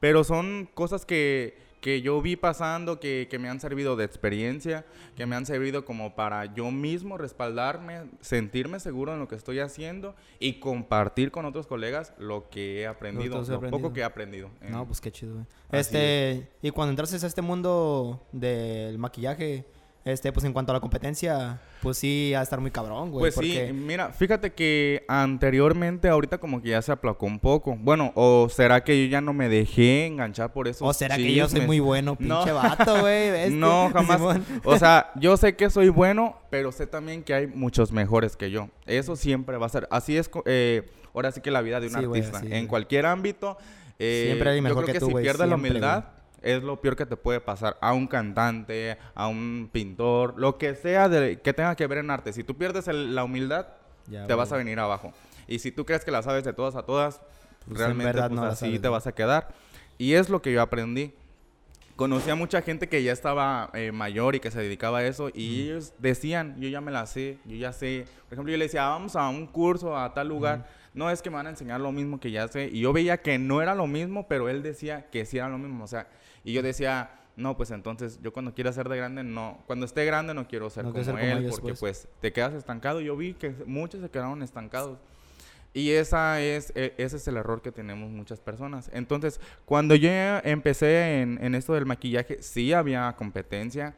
pero 0.00 0.24
son 0.24 0.68
cosas 0.74 1.06
que, 1.06 1.56
que 1.80 2.02
yo 2.02 2.20
vi 2.20 2.36
pasando, 2.36 3.00
que, 3.00 3.26
que 3.30 3.38
me 3.38 3.48
han 3.48 3.58
servido 3.60 3.96
de 3.96 4.04
experiencia, 4.04 4.84
que 5.16 5.24
me 5.26 5.34
han 5.36 5.46
servido 5.46 5.84
como 5.84 6.14
para 6.14 6.44
yo 6.54 6.70
mismo 6.70 7.16
respaldarme, 7.16 8.02
sentirme 8.20 8.80
seguro 8.80 9.14
en 9.14 9.18
lo 9.18 9.28
que 9.28 9.34
estoy 9.34 9.60
haciendo 9.60 10.14
y 10.38 10.60
compartir 10.60 11.30
con 11.30 11.46
otros 11.46 11.66
colegas 11.66 12.12
lo 12.18 12.50
que 12.50 12.82
he 12.82 12.86
aprendido, 12.86 13.36
lo 13.36 13.42
aprendido. 13.56 13.70
poco 13.70 13.92
que 13.94 14.00
he 14.00 14.04
aprendido. 14.04 14.50
en- 14.60 14.72
No, 14.72 14.86
pues 14.86 15.00
qué 15.00 15.10
chido, 15.10 15.34
güey. 15.34 15.46
Este, 15.72 16.48
y 16.62 16.70
cuando 16.70 16.90
entraste 16.90 17.16
a 17.24 17.28
este 17.28 17.42
mundo 17.42 18.26
del 18.32 18.98
maquillaje, 18.98 19.64
este, 20.04 20.32
pues 20.32 20.44
en 20.46 20.52
cuanto 20.52 20.72
a 20.72 20.74
la 20.74 20.80
competencia, 20.80 21.60
pues 21.82 21.98
sí, 21.98 22.32
a 22.34 22.42
estar 22.42 22.58
muy 22.60 22.70
cabrón, 22.70 23.10
güey. 23.10 23.20
Pues 23.22 23.34
porque... 23.34 23.66
sí, 23.68 23.72
mira, 23.72 24.10
fíjate 24.10 24.52
que 24.52 25.04
anteriormente, 25.08 26.08
ahorita 26.08 26.38
como 26.38 26.62
que 26.62 26.70
ya 26.70 26.82
se 26.82 26.92
aplacó 26.92 27.26
un 27.26 27.38
poco. 27.38 27.76
Bueno, 27.78 28.12
o 28.14 28.48
será 28.50 28.82
que 28.82 29.04
yo 29.04 29.10
ya 29.10 29.20
no 29.20 29.32
me 29.32 29.48
dejé 29.48 30.06
enganchar 30.06 30.52
por 30.52 30.68
eso. 30.68 30.84
O 30.84 30.92
será 30.92 31.16
que 31.16 31.34
yo 31.34 31.48
soy 31.48 31.62
muy 31.62 31.80
bueno, 31.80 32.16
No. 32.18 32.38
pinche 32.38 32.52
vato, 32.52 33.00
güey. 33.00 33.50
No, 33.50 33.90
jamás. 33.94 34.38
O 34.64 34.78
sea, 34.78 35.10
yo 35.16 35.36
sé 35.36 35.54
que 35.56 35.70
soy 35.70 35.88
bueno, 35.88 36.36
pero 36.50 36.72
sé 36.72 36.86
también 36.86 37.22
que 37.22 37.34
hay 37.34 37.46
muchos 37.46 37.92
mejores 37.92 38.36
que 38.36 38.50
yo. 38.50 38.68
Eso 38.86 39.16
siempre 39.16 39.56
va 39.58 39.66
a 39.66 39.70
ser. 39.70 39.86
Así 39.90 40.16
es, 40.16 40.30
eh, 40.46 40.90
ahora 41.14 41.32
sí 41.32 41.40
que 41.40 41.50
la 41.50 41.60
vida 41.62 41.80
de 41.80 41.86
un 41.88 41.92
Sí, 41.92 41.98
artista. 42.04 42.40
en 42.44 42.66
cualquier 42.66 43.06
ámbito. 43.06 43.56
eh, 43.98 44.24
Siempre 44.26 44.50
hay 44.50 44.56
yo 44.56 44.62
mejor 44.62 44.84
creo 44.84 44.86
que 44.86 44.92
que, 44.94 45.00
tú, 45.00 45.06
si 45.08 45.14
pierdes 45.22 45.48
la 45.48 45.56
humildad, 45.56 46.04
es 46.42 46.62
lo 46.62 46.80
peor 46.80 46.96
que 46.96 47.06
te 47.06 47.16
puede 47.16 47.40
pasar 47.40 47.76
a 47.80 47.92
un 47.92 48.06
cantante, 48.06 48.96
a 49.14 49.28
un 49.28 49.68
pintor, 49.72 50.34
lo 50.38 50.58
que 50.58 50.74
sea 50.74 51.08
de, 51.08 51.40
que 51.40 51.52
tenga 51.52 51.74
que 51.76 51.86
ver 51.86 51.98
en 51.98 52.10
arte. 52.10 52.32
Si 52.32 52.44
tú 52.44 52.56
pierdes 52.56 52.88
el- 52.88 53.14
la 53.14 53.24
humildad, 53.24 53.66
Ya, 54.06 54.26
te 54.26 54.34
vas 54.34 54.50
a 54.52 54.56
venir 54.56 54.78
abajo. 54.80 55.12
Y 55.46 55.58
si 55.60 55.70
tú 55.70 55.84
crees 55.84 56.04
que 56.04 56.10
la 56.10 56.22
sabes 56.22 56.42
de 56.44 56.52
todas 56.52 56.74
a 56.76 56.82
todas, 56.82 57.20
Pues 57.66 57.70
en 57.72 57.76
realmente 57.76 58.18
pues, 58.18 58.30
no 58.32 58.42
así 58.44 58.78
te 58.78 58.88
vas 58.88 59.06
a 59.06 59.12
quedar. 59.12 59.48
Y 59.98 60.14
es 60.14 60.28
lo 60.30 60.40
que 60.42 60.52
yo 60.52 60.62
aprendí. 60.62 61.12
conocí 61.96 62.30
a 62.30 62.34
mucha 62.34 62.62
gente 62.62 62.88
que 62.88 63.02
ya 63.02 63.12
estaba 63.12 63.68
eh, 63.74 63.92
mayor 63.92 64.34
y 64.34 64.40
que 64.40 64.50
se 64.50 64.58
dedicaba 64.58 64.98
a 65.00 65.04
eso 65.04 65.28
y 65.34 65.64
ellos 65.64 65.92
decían, 65.98 66.58
yo 66.58 66.66
ya 66.70 66.80
me 66.80 66.90
la 66.90 67.04
sé, 67.04 67.36
yo 67.44 67.56
ya 67.56 67.72
sé. 67.74 68.06
Por 68.26 68.32
ejemplo, 68.34 68.50
yo 68.50 68.56
le 68.56 68.64
decía, 68.64 68.88
vamos 68.88 69.16
a 69.16 69.28
un 69.28 69.46
curso 69.46 69.94
a 69.96 70.14
tal 70.14 70.28
lugar. 70.28 70.66
No 70.94 71.10
es 71.10 71.20
que 71.20 71.28
me 71.28 71.36
van 71.36 71.46
a 71.46 71.50
enseñar 71.50 71.78
lo 71.80 71.92
mismo 71.92 72.18
que 72.18 72.30
ya 72.30 72.48
sé. 72.48 72.70
Y 72.72 72.80
yo 72.80 72.92
veía 72.94 73.18
que 73.18 73.38
no 73.38 73.60
era 73.60 73.74
lo 73.74 73.86
mismo, 73.86 74.26
pero 74.28 74.48
él 74.48 74.62
decía 74.62 75.10
que 75.10 75.26
sí 75.26 75.36
era 75.36 75.50
lo 75.50 75.58
mismo. 75.58 75.84
O 75.84 75.86
sea, 75.86 76.08
y 76.44 76.52
yo 76.52 76.62
decía, 76.62 77.20
no, 77.36 77.56
pues 77.56 77.70
entonces 77.70 78.18
yo 78.22 78.32
cuando 78.32 78.54
quiera 78.54 78.72
ser 78.72 78.88
de 78.88 78.96
grande, 78.96 79.22
no. 79.24 79.62
Cuando 79.66 79.86
esté 79.86 80.04
grande 80.04 80.34
no 80.34 80.46
quiero 80.46 80.68
ser, 80.70 80.84
como, 80.84 80.98
él, 81.18 81.48
porque 81.50 81.74
pues. 81.74 81.80
pues 81.80 82.08
te 82.20 82.32
quedas 82.32 82.54
estancado. 82.54 83.00
Yo 83.00 83.16
vi 83.16 83.34
que 83.34 83.50
muchos 83.66 84.00
se 84.00 84.10
quedaron 84.10 84.42
estancados. 84.42 84.98
Y 85.72 85.90
esa 85.92 86.40
es, 86.40 86.72
e, 86.74 86.94
ese 86.98 87.16
es 87.16 87.28
el 87.28 87.36
error 87.36 87.62
que 87.62 87.70
tenemos 87.70 88.10
muchas 88.10 88.40
personas. 88.40 88.90
Entonces, 88.92 89.40
cuando 89.64 89.94
yo 89.94 90.10
empecé 90.42 91.20
en, 91.20 91.38
en 91.42 91.54
esto 91.54 91.74
del 91.74 91.86
maquillaje, 91.86 92.42
sí 92.42 92.72
había 92.72 93.14
competencia 93.16 93.94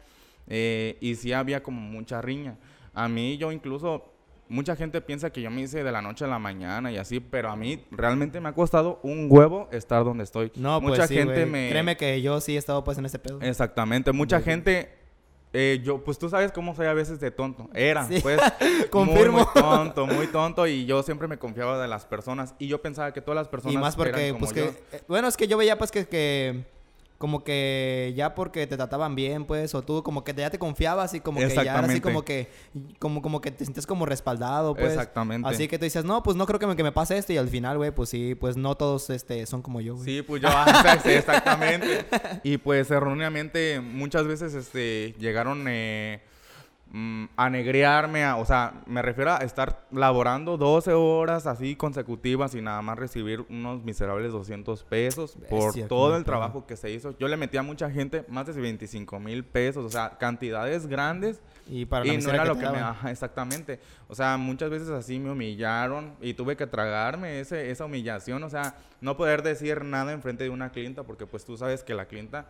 eh, 0.46 0.98
y 1.00 1.14
sí 1.14 1.32
había 1.32 1.62
como 1.62 1.80
mucha 1.80 2.20
riña. 2.20 2.58
A 2.94 3.08
mí 3.08 3.38
yo 3.38 3.52
incluso, 3.52 4.11
mucha 4.52 4.76
gente 4.76 5.00
piensa 5.00 5.30
que 5.30 5.40
yo 5.40 5.50
me 5.50 5.62
hice 5.62 5.82
de 5.82 5.90
la 5.90 6.02
noche 6.02 6.24
a 6.24 6.28
la 6.28 6.38
mañana 6.38 6.92
y 6.92 6.98
así, 6.98 7.20
pero 7.20 7.50
a 7.50 7.56
mí 7.56 7.84
realmente 7.90 8.40
me 8.40 8.50
ha 8.50 8.52
costado 8.52 9.00
un 9.02 9.26
huevo 9.30 9.68
estar 9.72 10.04
donde 10.04 10.24
estoy. 10.24 10.52
No, 10.56 10.80
pues 10.80 10.90
mucha 10.90 11.08
gente 11.08 11.46
me... 11.46 11.70
Créeme 11.70 11.96
que 11.96 12.20
yo 12.20 12.40
sí 12.40 12.54
he 12.54 12.58
estado 12.58 12.84
pues 12.84 12.98
en 12.98 13.06
ese 13.06 13.18
pedo. 13.18 13.40
Exactamente, 13.40 14.12
mucha 14.12 14.40
gente 14.40 15.02
eh, 15.54 15.80
yo, 15.84 16.02
pues 16.02 16.18
tú 16.18 16.30
sabes 16.30 16.50
cómo 16.50 16.74
soy 16.74 16.86
a 16.86 16.94
veces 16.94 17.20
de 17.20 17.30
tonto. 17.30 17.68
Era, 17.74 18.08
pues. 18.22 18.40
Confirmo. 18.90 19.38
Muy, 19.38 19.62
tonto, 19.62 20.06
muy 20.06 20.26
tonto. 20.28 20.66
Y 20.66 20.86
yo 20.86 21.02
siempre 21.02 21.28
me 21.28 21.38
confiaba 21.38 21.80
de 21.80 21.88
las 21.88 22.06
personas. 22.06 22.54
Y 22.58 22.68
yo 22.68 22.80
pensaba 22.80 23.12
que 23.12 23.20
todas 23.20 23.36
las 23.36 23.48
personas. 23.48 23.74
Y 23.74 23.78
más 23.78 23.94
porque, 23.94 24.34
pues 24.38 24.52
que. 24.52 24.64
Eh, 24.64 25.02
bueno, 25.08 25.28
es 25.28 25.36
que 25.36 25.46
yo 25.46 25.58
veía, 25.58 25.76
pues 25.76 25.90
que, 25.90 26.06
que 26.06 26.64
como 27.22 27.44
que 27.44 28.12
ya 28.16 28.34
porque 28.34 28.66
te 28.66 28.76
trataban 28.76 29.14
bien, 29.14 29.44
pues, 29.44 29.76
o 29.76 29.82
tú 29.82 30.02
como 30.02 30.24
que 30.24 30.34
ya 30.34 30.50
te 30.50 30.58
confiabas 30.58 31.14
y 31.14 31.20
como 31.20 31.38
que 31.38 31.54
ya 31.54 31.78
así 31.78 32.00
como 32.00 32.24
que, 32.24 32.50
como, 32.98 33.22
como 33.22 33.40
que 33.40 33.52
te 33.52 33.64
sientes 33.64 33.86
como 33.86 34.06
respaldado, 34.06 34.74
pues. 34.74 34.88
Exactamente. 34.88 35.48
Así 35.48 35.68
que 35.68 35.78
tú 35.78 35.84
dices, 35.84 36.04
no, 36.04 36.24
pues 36.24 36.36
no 36.36 36.46
creo 36.46 36.58
que 36.58 36.66
me, 36.66 36.74
que 36.74 36.82
me 36.82 36.90
pase 36.90 37.16
esto 37.16 37.32
y 37.32 37.36
al 37.36 37.46
final, 37.46 37.76
güey, 37.76 37.92
pues 37.92 38.08
sí, 38.08 38.34
pues 38.34 38.56
no 38.56 38.74
todos 38.74 39.08
este, 39.10 39.46
son 39.46 39.62
como 39.62 39.80
yo, 39.80 39.94
güey. 39.94 40.04
Sí, 40.04 40.22
pues 40.22 40.42
yo, 40.42 40.48
ah, 40.52 40.98
exactamente. 41.04 42.06
y 42.42 42.56
pues 42.56 42.90
erróneamente 42.90 43.80
muchas 43.80 44.26
veces 44.26 44.54
este, 44.54 45.14
llegaron... 45.20 45.66
Eh, 45.68 46.22
Mm, 46.94 47.24
a 47.38 47.48
negrearme, 47.48 48.30
o 48.32 48.44
sea, 48.44 48.82
me 48.84 49.00
refiero 49.00 49.32
a 49.32 49.38
estar 49.38 49.86
laborando 49.92 50.58
12 50.58 50.92
horas 50.92 51.46
así 51.46 51.74
consecutivas 51.74 52.54
y 52.54 52.60
nada 52.60 52.82
más 52.82 52.98
recibir 52.98 53.46
unos 53.48 53.82
miserables 53.82 54.30
200 54.32 54.84
pesos 54.84 55.38
por 55.48 55.72
todo 55.88 56.18
el 56.18 56.24
trabajo 56.24 56.66
que 56.66 56.76
se 56.76 56.90
hizo. 56.90 57.16
Yo 57.18 57.28
le 57.28 57.38
metí 57.38 57.56
a 57.56 57.62
mucha 57.62 57.90
gente 57.90 58.26
más 58.28 58.44
de 58.46 58.52
25 58.52 59.18
mil 59.20 59.42
pesos, 59.42 59.86
o 59.86 59.88
sea, 59.88 60.18
cantidades 60.18 60.86
grandes. 60.86 61.40
Y 61.66 61.86
para 61.86 62.04
no 62.04 62.30
era 62.30 62.44
lo 62.44 62.58
que 62.58 62.68
me... 62.68 62.80
Ajá, 62.80 63.10
exactamente. 63.10 63.80
O 64.08 64.14
sea, 64.14 64.36
muchas 64.36 64.68
veces 64.68 64.90
así 64.90 65.18
me 65.18 65.30
humillaron 65.30 66.12
y 66.20 66.34
tuve 66.34 66.58
que 66.58 66.66
tragarme 66.66 67.40
ese, 67.40 67.70
esa 67.70 67.86
humillación, 67.86 68.42
o 68.42 68.50
sea, 68.50 68.74
no 69.00 69.16
poder 69.16 69.42
decir 69.42 69.82
nada 69.82 70.12
enfrente 70.12 70.44
de 70.44 70.50
una 70.50 70.72
clienta 70.72 71.04
porque 71.04 71.26
pues 71.26 71.46
tú 71.46 71.56
sabes 71.56 71.84
que 71.84 71.94
la 71.94 72.04
clienta 72.04 72.44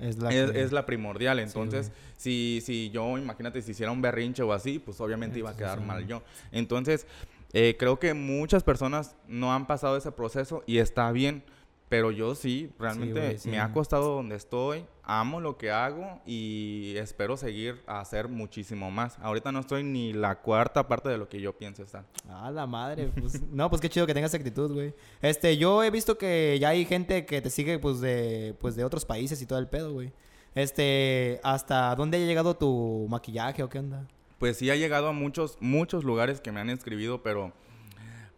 es 0.00 0.18
la, 0.18 0.30
es, 0.30 0.72
la 0.72 0.86
primordial. 0.86 1.38
Entonces, 1.38 1.92
si, 2.16 2.60
si 2.64 2.90
yo, 2.90 3.16
imagínate, 3.18 3.62
si 3.62 3.72
hiciera 3.72 3.92
un 3.92 4.02
berrinche 4.02 4.42
o 4.42 4.52
así, 4.52 4.78
pues 4.78 5.00
obviamente 5.00 5.38
iba 5.38 5.50
a 5.50 5.56
quedar 5.56 5.80
mal 5.80 6.06
yo. 6.06 6.22
Entonces, 6.52 7.06
eh, 7.52 7.76
creo 7.78 7.98
que 7.98 8.14
muchas 8.14 8.62
personas 8.62 9.16
no 9.28 9.54
han 9.54 9.66
pasado 9.66 9.96
ese 9.96 10.12
proceso 10.12 10.62
y 10.66 10.78
está 10.78 11.10
bien. 11.12 11.42
Pero 11.88 12.10
yo 12.10 12.34
sí, 12.34 12.72
realmente 12.80 13.38
me 13.44 13.60
ha 13.60 13.72
costado 13.72 14.16
donde 14.16 14.34
estoy, 14.34 14.84
amo 15.04 15.40
lo 15.40 15.56
que 15.56 15.70
hago 15.70 16.20
y 16.26 16.94
espero 16.96 17.36
seguir 17.36 17.80
a 17.86 18.00
hacer 18.00 18.26
muchísimo 18.26 18.90
más. 18.90 19.18
Ahorita 19.20 19.52
no 19.52 19.60
estoy 19.60 19.84
ni 19.84 20.12
la 20.12 20.40
cuarta 20.40 20.88
parte 20.88 21.08
de 21.08 21.16
lo 21.16 21.28
que 21.28 21.40
yo 21.40 21.56
pienso 21.56 21.84
estar. 21.84 22.04
Ah, 22.28 22.50
la 22.50 22.66
madre. 22.66 23.12
Pues, 23.16 23.40
no, 23.52 23.70
pues 23.70 23.80
qué 23.80 23.88
chido 23.88 24.04
que 24.04 24.14
tengas 24.14 24.34
actitud, 24.34 24.72
güey. 24.72 24.94
Este, 25.22 25.56
yo 25.58 25.84
he 25.84 25.90
visto 25.90 26.18
que 26.18 26.58
ya 26.60 26.70
hay 26.70 26.84
gente 26.84 27.24
que 27.24 27.40
te 27.40 27.50
sigue, 27.50 27.78
pues, 27.78 28.00
de, 28.00 28.56
pues, 28.60 28.74
de 28.74 28.82
otros 28.82 29.04
países 29.04 29.40
y 29.40 29.46
todo 29.46 29.60
el 29.60 29.68
pedo, 29.68 29.92
güey. 29.92 30.12
Este, 30.56 31.38
¿hasta 31.44 31.94
dónde 31.94 32.16
ha 32.16 32.26
llegado 32.26 32.56
tu 32.56 33.06
maquillaje 33.08 33.62
o 33.62 33.68
qué 33.68 33.78
onda? 33.78 34.08
Pues 34.38 34.56
sí 34.56 34.70
ha 34.70 34.76
llegado 34.76 35.08
a 35.08 35.12
muchos, 35.12 35.56
muchos 35.60 36.02
lugares 36.02 36.40
que 36.40 36.50
me 36.50 36.60
han 36.60 36.70
escribido, 36.70 37.22
pero 37.22 37.52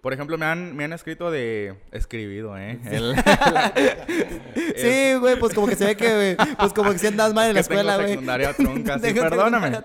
por 0.00 0.12
ejemplo, 0.12 0.38
me 0.38 0.47
han, 0.47 0.76
me 0.76 0.85
han 0.85 0.93
escrito 0.93 1.28
de... 1.31 1.75
Escribido, 1.90 2.57
¿eh? 2.57 2.78
sí, 4.76 5.14
güey, 5.21 5.37
pues 5.40 5.52
como 5.55 5.67
que 5.67 5.75
se 5.75 5.87
ve 5.87 5.97
que, 5.97 6.37
pues 6.57 6.73
como 6.73 6.93
que 6.93 6.99
si 6.99 7.09
andas 7.09 7.35
mal 7.35 7.49
en 7.49 7.55
la 7.55 7.61
escuela, 7.61 7.97
güey. 7.97 8.11
secundaria 8.11 8.52
trunca, 8.52 9.00
sí, 9.00 9.12
perdóname. 9.21 9.81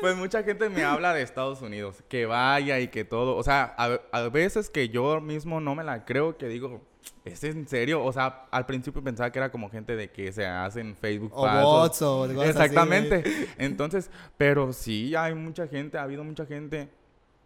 pues 0.00 0.16
mucha 0.16 0.44
gente 0.44 0.68
me 0.68 0.84
habla 0.84 1.12
de 1.12 1.22
Estados 1.22 1.60
Unidos, 1.60 2.04
que 2.08 2.24
vaya 2.26 2.78
y 2.78 2.86
que 2.86 3.04
todo. 3.04 3.36
O 3.36 3.42
sea, 3.42 3.74
a, 3.76 4.28
veces 4.28 4.70
que 4.70 4.88
yo 4.88 5.20
mismo 5.20 5.60
no 5.60 5.74
me 5.74 5.82
la 5.82 6.04
creo, 6.04 6.36
que 6.36 6.46
digo, 6.46 6.86
¿Es 7.24 7.44
en 7.44 7.66
serio? 7.66 8.04
O 8.04 8.12
sea, 8.12 8.46
al 8.50 8.66
principio 8.66 9.02
pensaba 9.02 9.30
que 9.30 9.38
era 9.38 9.50
como 9.50 9.70
gente 9.70 9.96
de 9.96 10.10
que 10.10 10.32
se 10.32 10.46
hacen 10.46 10.96
Facebook 10.96 11.32
o 11.34 11.46
bots 11.46 12.02
o 12.02 12.42
Exactamente. 12.42 13.22
Entonces, 13.58 14.10
pero 14.38 14.72
sí, 14.72 15.14
hay 15.14 15.34
mucha 15.34 15.66
gente, 15.66 15.98
ha 15.98 16.02
habido 16.02 16.24
mucha 16.24 16.46
gente 16.46 16.88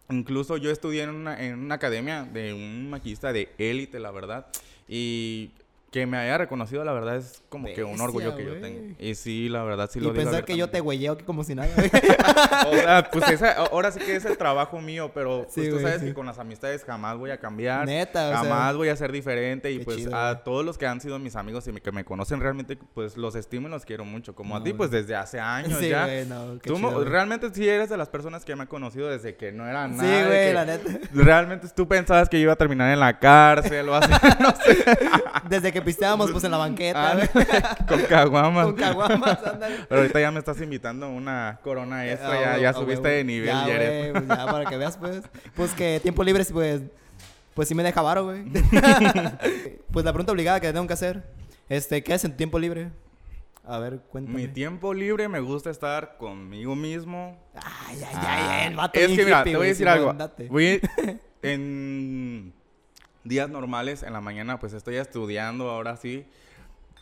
Incluso 0.09 0.57
yo 0.57 0.69
estudié 0.69 1.03
en 1.03 1.09
una, 1.09 1.73
academia 1.73 2.23
de 2.23 2.53
un 2.53 2.89
maquillista 2.89 3.33
de 3.33 3.49
élite, 3.57 3.99
la 3.99 4.11
verdad. 4.11 4.47
Y 4.87 5.49
que 5.95 6.05
me 6.05 6.17
haya 6.17 6.37
reconocido, 6.37 6.83
la 6.83 6.91
verdad, 6.91 7.15
es 7.15 7.41
como 7.47 7.67
que 7.73 7.81
un 7.81 8.01
orgullo 8.01 8.35
que 8.35 8.43
yo 8.43 8.59
tengo. 8.59 8.95
Y 8.99 9.15
sí, 9.15 9.47
la 9.47 9.63
verdad, 9.63 9.89
sí 9.89 10.01
lo 10.01 10.09
digo. 10.09 10.21
Y 10.21 10.25
pensar 10.25 10.43
que 10.43 10.57
yo 10.57 10.69
te 10.69 10.81
huelleo 10.81 11.17
como 11.25 11.45
si 11.45 11.55
nada. 11.55 11.69
o 12.67 12.75
sea, 12.75 13.09
pues 13.09 13.29
esa, 13.29 13.53
ahora 13.53 13.91
sí 13.91 14.01
que 14.01 14.13
es 14.13 14.25
el 14.25 14.37
trabajo 14.37 14.81
mío, 14.81 15.11
pero 15.13 15.47
pues 15.55 15.69
tú 15.69 15.79
sabes 15.79 16.03
que 16.03 16.13
con 16.13 16.25
las 16.25 16.37
amistades 16.37 16.83
jamás 16.83 17.17
voy 17.17 17.31
a 17.31 17.39
cambiar. 17.39 17.85
Neta, 17.85 18.39
Jamás 18.39 18.75
voy 18.75 18.89
a 18.89 18.95
ser 18.97 19.13
diferente. 19.13 19.71
Y 19.71 19.79
pues 19.79 20.05
a 20.11 20.43
todos 20.43 20.65
los 20.65 20.77
que 20.77 20.85
han 20.85 20.99
sido 20.99 21.17
mis 21.17 21.37
amigos 21.37 21.65
y 21.65 21.71
que 21.71 21.93
me 21.93 22.03
conocen 22.03 22.41
realmente, 22.41 22.75
pues 22.75 23.15
los 23.15 23.33
estimo 23.35 23.69
y 23.69 23.71
los 23.71 23.85
quiero 23.85 24.03
mucho. 24.03 24.35
Como 24.35 24.57
a 24.57 24.63
ti, 24.65 24.73
pues 24.73 24.91
desde 24.91 25.15
hace 25.15 25.39
años 25.39 25.79
sí, 25.79 25.87
ya. 25.87 26.09
no, 26.25 26.59
tú 26.59 27.05
realmente 27.05 27.49
sí 27.53 27.69
eres 27.69 27.87
de 27.87 27.95
las 27.95 28.09
personas 28.09 28.43
que 28.43 28.53
me 28.53 28.63
han 28.63 28.67
conocido 28.67 29.07
desde 29.09 29.37
que 29.37 29.53
no 29.53 29.65
era 29.65 29.87
nada. 29.87 30.03
Sí, 30.03 30.25
güey, 30.27 30.51
la 30.51 30.65
neta. 30.65 30.91
Realmente 31.13 31.69
tú 31.73 31.87
pensabas 31.87 32.27
que 32.27 32.35
yo 32.35 32.43
iba 32.43 32.53
a 32.53 32.57
terminar 32.57 32.91
en 32.91 32.99
la 32.99 33.17
cárcel 33.17 33.87
o 33.87 33.95
así, 33.95 34.11
no 34.41 34.53
sé. 34.57 34.83
desde 35.47 35.71
que 35.71 35.84
pisteábamos 35.85 36.31
pues 36.31 36.43
en 36.43 36.51
la 36.51 36.57
banqueta. 36.57 37.17
Ah, 37.17 37.85
con 37.87 38.01
caguamas. 38.01 38.65
Con 38.65 38.75
caguamas, 38.75 39.39
ándale. 39.45 39.77
Pero 39.87 40.01
ahorita 40.01 40.19
ya 40.19 40.31
me 40.31 40.39
estás 40.39 40.59
invitando 40.61 41.09
una 41.09 41.59
corona 41.63 42.05
extra, 42.05 42.59
ya, 42.59 42.73
subiste 42.73 43.07
de 43.07 43.23
nivel, 43.23 43.47
ya, 43.47 44.11
pues, 44.11 44.27
ya, 44.27 44.45
para 44.45 44.65
que 44.65 44.77
veas, 44.77 44.97
pues. 44.97 45.21
Pues 45.55 45.73
que 45.73 45.99
tiempo 46.01 46.23
libre, 46.23 46.43
pues, 46.45 46.81
pues 47.53 47.67
sí 47.67 47.75
me 47.75 47.83
deja 47.83 48.01
varo, 48.01 48.25
güey. 48.25 48.43
pues 49.91 50.03
la 50.03 50.11
pregunta 50.11 50.31
obligada 50.31 50.59
que 50.59 50.73
tengo 50.73 50.87
que 50.87 50.93
hacer, 50.93 51.23
este, 51.69 52.03
¿qué 52.03 52.13
haces 52.13 52.25
en 52.25 52.31
tu 52.31 52.37
tiempo 52.37 52.59
libre? 52.59 52.91
A 53.63 53.79
ver, 53.79 53.99
cuéntame. 54.09 54.41
Mi 54.41 54.47
tiempo 54.47 54.93
libre 54.93 55.27
me 55.27 55.39
gusta 55.39 55.69
estar 55.69 56.17
conmigo 56.17 56.75
mismo. 56.75 57.37
Ay, 57.55 57.97
ay, 58.05 58.15
ay, 58.19 58.67
el 58.67 58.75
vato 58.75 58.99
Es 58.99 59.07
que 59.07 59.25
mira, 59.25 59.43
te 59.43 59.55
voy 59.55 59.67
a 59.67 59.69
decir 59.69 59.87
algo. 59.87 60.15
Voy 60.49 60.81
en 61.41 62.53
días 63.25 63.49
normales, 63.49 64.03
en 64.03 64.13
la 64.13 64.21
mañana, 64.21 64.59
pues 64.59 64.71
estoy 64.71 64.95
estudiando 64.95 65.69
ahora 65.69 65.97
sí 65.97 66.25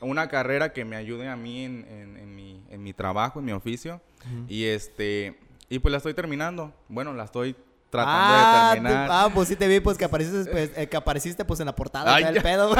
una 0.01 0.27
carrera 0.27 0.73
que 0.73 0.85
me 0.85 0.95
ayude 0.95 1.27
a 1.27 1.35
mí 1.35 1.63
en, 1.63 1.85
en, 1.89 2.35
mi, 2.35 2.61
en 2.69 2.83
mi, 2.83 2.93
trabajo, 2.93 3.39
en 3.39 3.45
mi 3.45 3.51
oficio. 3.51 4.01
Y 4.47 4.65
este, 4.65 5.37
y 5.69 5.79
pues 5.79 5.91
la 5.91 5.97
estoy 5.97 6.13
terminando. 6.13 6.73
Bueno, 6.87 7.13
la 7.13 7.25
estoy 7.25 7.55
tratando 7.89 8.33
de 8.33 8.39
ah, 8.41 8.69
terminar. 8.73 9.07
ah, 9.11 9.29
pues 9.33 9.47
sí 9.47 9.55
te 9.55 9.67
vi, 9.67 9.79
pues 9.79 9.97
que 9.97 10.05
apareciste, 10.05 10.49
pues, 10.49 10.71
eh, 10.77 10.87
que 10.87 10.97
apareciste 10.97 11.45
pues 11.45 11.59
en 11.59 11.67
la 11.67 11.75
portada 11.75 12.15
del 12.17 12.41
pedo. 12.41 12.75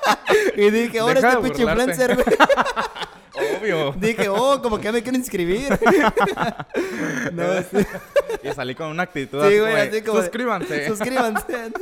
y 0.56 0.70
dije, 0.70 0.98
ahora 1.00 1.20
este 1.20 1.42
pinche 1.42 1.62
influencer, 1.62 2.14
güey. 2.14 2.26
Obvio. 3.60 3.92
Dije, 3.92 4.28
oh, 4.28 4.62
como 4.62 4.78
que 4.78 4.92
me 4.92 5.02
quiero 5.02 5.18
inscribir. 5.18 5.68
no, 7.32 7.62
sí. 7.62 7.86
Y 8.42 8.52
salí 8.52 8.74
con 8.74 8.88
una 8.88 9.02
actitud 9.02 9.42
sí, 9.48 9.58
güey, 9.58 9.74
así 9.74 10.02
como, 10.02 10.20
suscríbanse. 10.20 10.88
Suscríbanse. 10.88 11.72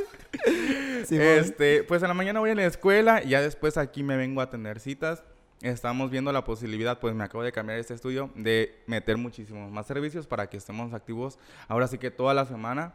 Este, 1.11 1.85
pues 1.85 2.03
en 2.03 2.09
la 2.09 2.15
mañana 2.15 2.41
voy 2.41 2.51
a 2.51 2.55
la 2.55 2.67
escuela 2.67 3.23
y 3.23 3.31
ya 3.31 3.41
después 3.41 3.77
aquí 3.77 4.03
me 4.03 4.17
vengo 4.17 4.41
a 4.41 4.51
tener 4.51 4.81
citas. 4.81 5.23
Estamos 5.63 6.11
viendo 6.11 6.33
la 6.33 6.45
posibilidad, 6.45 6.99
pues 6.99 7.15
me 7.15 7.23
acabo 7.23 7.45
de 7.45 7.53
cambiar 7.53 7.79
este 7.79 7.95
estudio, 7.95 8.31
de 8.35 8.83
meter 8.89 9.17
muchísimos 9.17 9.71
más 9.71 9.87
servicios 9.87 10.27
para 10.27 10.51
que 10.51 10.57
estemos 10.57 10.93
activos 10.93 11.39
ahora 11.69 11.87
sí 11.87 11.99
que 11.99 12.11
toda 12.11 12.35
la 12.35 12.47
semana. 12.47 12.95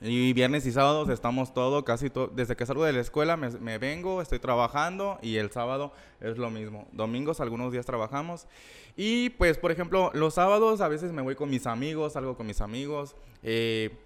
Y 0.00 0.32
viernes 0.32 0.66
y 0.66 0.72
sábados 0.72 1.08
estamos 1.08 1.54
todo, 1.54 1.84
casi 1.84 2.10
todo. 2.10 2.28
Desde 2.28 2.56
que 2.56 2.66
salgo 2.66 2.84
de 2.84 2.92
la 2.92 3.00
escuela 3.00 3.36
me, 3.36 3.78
vengo, 3.78 4.22
estoy 4.22 4.40
trabajando 4.40 5.18
y 5.22 5.36
el 5.36 5.52
sábado 5.52 5.92
es 6.20 6.36
lo 6.36 6.50
mismo. 6.50 6.88
Domingos 6.92 7.40
algunos 7.40 7.72
días 7.72 7.86
trabajamos. 7.86 8.48
Y 8.96 9.30
pues, 9.30 9.56
por 9.56 9.70
ejemplo, 9.70 10.10
los 10.14 10.34
sábados 10.34 10.80
a 10.80 10.88
veces 10.88 11.12
me 11.12 11.22
voy 11.22 11.36
con 11.36 11.48
mis 11.48 11.66
amigos, 11.68 12.14
salgo 12.14 12.36
con 12.36 12.48
mis 12.48 12.60
amigos. 12.60 13.14
Eh, 13.44 13.96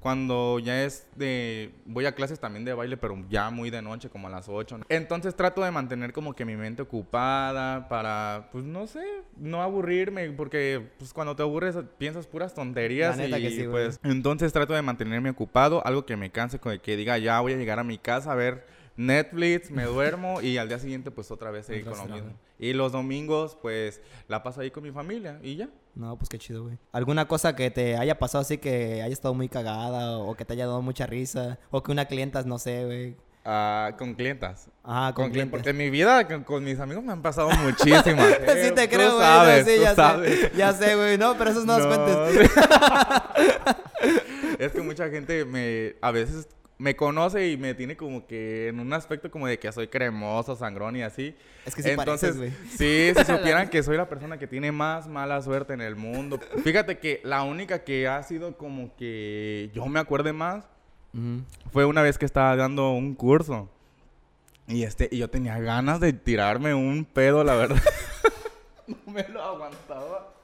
cuando 0.00 0.58
ya 0.58 0.84
es 0.84 1.06
de... 1.16 1.72
Voy 1.84 2.06
a 2.06 2.14
clases 2.14 2.38
también 2.38 2.64
de 2.64 2.72
baile, 2.72 2.96
pero 2.96 3.16
ya 3.28 3.50
muy 3.50 3.70
de 3.70 3.82
noche, 3.82 4.08
como 4.08 4.28
a 4.28 4.30
las 4.30 4.48
8. 4.48 4.80
Entonces 4.88 5.34
trato 5.34 5.62
de 5.62 5.70
mantener 5.70 6.12
como 6.12 6.34
que 6.34 6.44
mi 6.44 6.56
mente 6.56 6.82
ocupada 6.82 7.88
para, 7.88 8.48
pues 8.52 8.64
no 8.64 8.86
sé, 8.86 9.04
no 9.36 9.62
aburrirme, 9.62 10.30
porque 10.30 10.88
pues 10.98 11.12
cuando 11.12 11.34
te 11.34 11.42
aburres 11.42 11.76
piensas 11.98 12.26
puras 12.26 12.54
tonterías 12.54 13.16
La 13.16 13.24
neta 13.24 13.38
y 13.38 13.42
que 13.42 13.50
sí, 13.50 13.66
güey. 13.66 13.86
pues... 13.86 14.00
Entonces 14.02 14.52
trato 14.52 14.72
de 14.72 14.82
mantenerme 14.82 15.30
ocupado, 15.30 15.84
algo 15.84 16.06
que 16.06 16.16
me 16.16 16.30
canse, 16.30 16.58
con 16.58 16.78
que 16.78 16.96
diga, 16.96 17.18
ya 17.18 17.40
voy 17.40 17.54
a 17.54 17.56
llegar 17.56 17.78
a 17.78 17.84
mi 17.84 17.98
casa 17.98 18.32
a 18.32 18.34
ver 18.34 18.66
Netflix, 18.98 19.70
me 19.70 19.84
duermo 19.84 20.42
y 20.42 20.58
al 20.58 20.68
día 20.68 20.78
siguiente 20.78 21.10
pues 21.10 21.30
otra 21.30 21.50
vez 21.50 21.66
seguir 21.66 21.84
con 21.84 21.96
lo 21.96 22.06
mismo. 22.06 22.32
Y 22.58 22.72
los 22.72 22.92
domingos 22.92 23.56
pues 23.60 24.00
la 24.26 24.42
paso 24.42 24.60
ahí 24.60 24.70
con 24.70 24.82
mi 24.82 24.90
familia 24.90 25.38
y 25.42 25.56
ya. 25.56 25.70
No, 25.98 26.16
pues 26.16 26.28
qué 26.28 26.38
chido, 26.38 26.62
güey. 26.62 26.78
¿Alguna 26.92 27.26
cosa 27.26 27.56
que 27.56 27.72
te 27.72 27.96
haya 27.96 28.20
pasado 28.20 28.42
así 28.42 28.58
que 28.58 29.02
haya 29.02 29.12
estado 29.12 29.34
muy 29.34 29.48
cagada 29.48 30.18
o 30.18 30.36
que 30.36 30.44
te 30.44 30.52
haya 30.52 30.66
dado 30.66 30.80
mucha 30.80 31.06
risa? 31.06 31.58
O 31.72 31.82
que 31.82 31.90
una 31.90 32.04
clienta, 32.04 32.40
no 32.44 32.60
sé, 32.60 32.84
güey. 32.84 33.16
Ah, 33.44 33.96
con 33.98 34.14
clientas. 34.14 34.68
Ajá, 34.84 35.12
con, 35.12 35.24
Con 35.24 35.32
clientes. 35.32 35.50
Porque 35.50 35.70
en 35.70 35.76
mi 35.76 35.90
vida 35.90 36.28
con, 36.28 36.44
con 36.44 36.62
mis 36.62 36.78
amigos 36.78 37.02
me 37.02 37.10
han 37.12 37.20
pasado 37.20 37.50
muchísimas. 37.50 38.28
sí 38.62 38.70
te 38.76 38.88
creo, 38.88 39.16
güey. 39.16 39.26
sabes, 39.26 39.66
no, 39.66 39.72
sí, 39.72 39.80
ya 39.80 39.94
sabes. 39.96 40.40
sé. 40.40 40.52
Ya 40.54 40.72
sé, 40.72 40.94
güey. 40.94 41.18
No, 41.18 41.36
pero 41.36 41.50
esos 41.50 41.64
no 41.64 41.76
los 41.76 41.86
cuentes. 41.88 42.48
es 44.60 44.70
que 44.70 44.82
mucha 44.82 45.08
gente 45.08 45.44
me 45.44 45.96
a 46.00 46.12
veces 46.12 46.46
me 46.78 46.94
conoce 46.94 47.50
y 47.50 47.56
me 47.56 47.74
tiene 47.74 47.96
como 47.96 48.26
que 48.26 48.68
en 48.68 48.78
un 48.78 48.92
aspecto 48.92 49.30
como 49.30 49.46
de 49.46 49.58
que 49.58 49.70
soy 49.72 49.88
cremoso, 49.88 50.54
sangrón 50.54 50.96
y 50.96 51.02
así. 51.02 51.34
Es 51.66 51.74
que 51.74 51.82
sí 51.82 51.90
Entonces, 51.90 52.36
pareces, 52.36 52.58
sí, 52.70 53.12
si 53.14 53.24
supieran 53.32 53.68
que 53.68 53.82
soy 53.82 53.96
la 53.96 54.08
persona 54.08 54.38
que 54.38 54.46
tiene 54.46 54.70
más 54.70 55.08
mala 55.08 55.42
suerte 55.42 55.74
en 55.74 55.80
el 55.80 55.96
mundo. 55.96 56.38
Fíjate 56.62 56.98
que 56.98 57.20
la 57.24 57.42
única 57.42 57.84
que 57.84 58.06
ha 58.06 58.22
sido 58.22 58.56
como 58.56 58.94
que 58.96 59.70
yo 59.74 59.86
me 59.86 60.00
acuerde 60.00 60.32
más 60.32 60.64
fue 61.72 61.84
una 61.84 62.02
vez 62.02 62.16
que 62.16 62.24
estaba 62.24 62.54
dando 62.54 62.90
un 62.90 63.14
curso. 63.14 63.68
Y 64.68 64.82
este, 64.82 65.08
y 65.10 65.18
yo 65.18 65.28
tenía 65.30 65.58
ganas 65.58 65.98
de 65.98 66.12
tirarme 66.12 66.74
un 66.74 67.04
pedo, 67.06 67.42
la 67.42 67.54
verdad. 67.54 67.82
no 68.86 69.12
me 69.12 69.26
lo 69.28 69.42
aguantaba. 69.42 70.34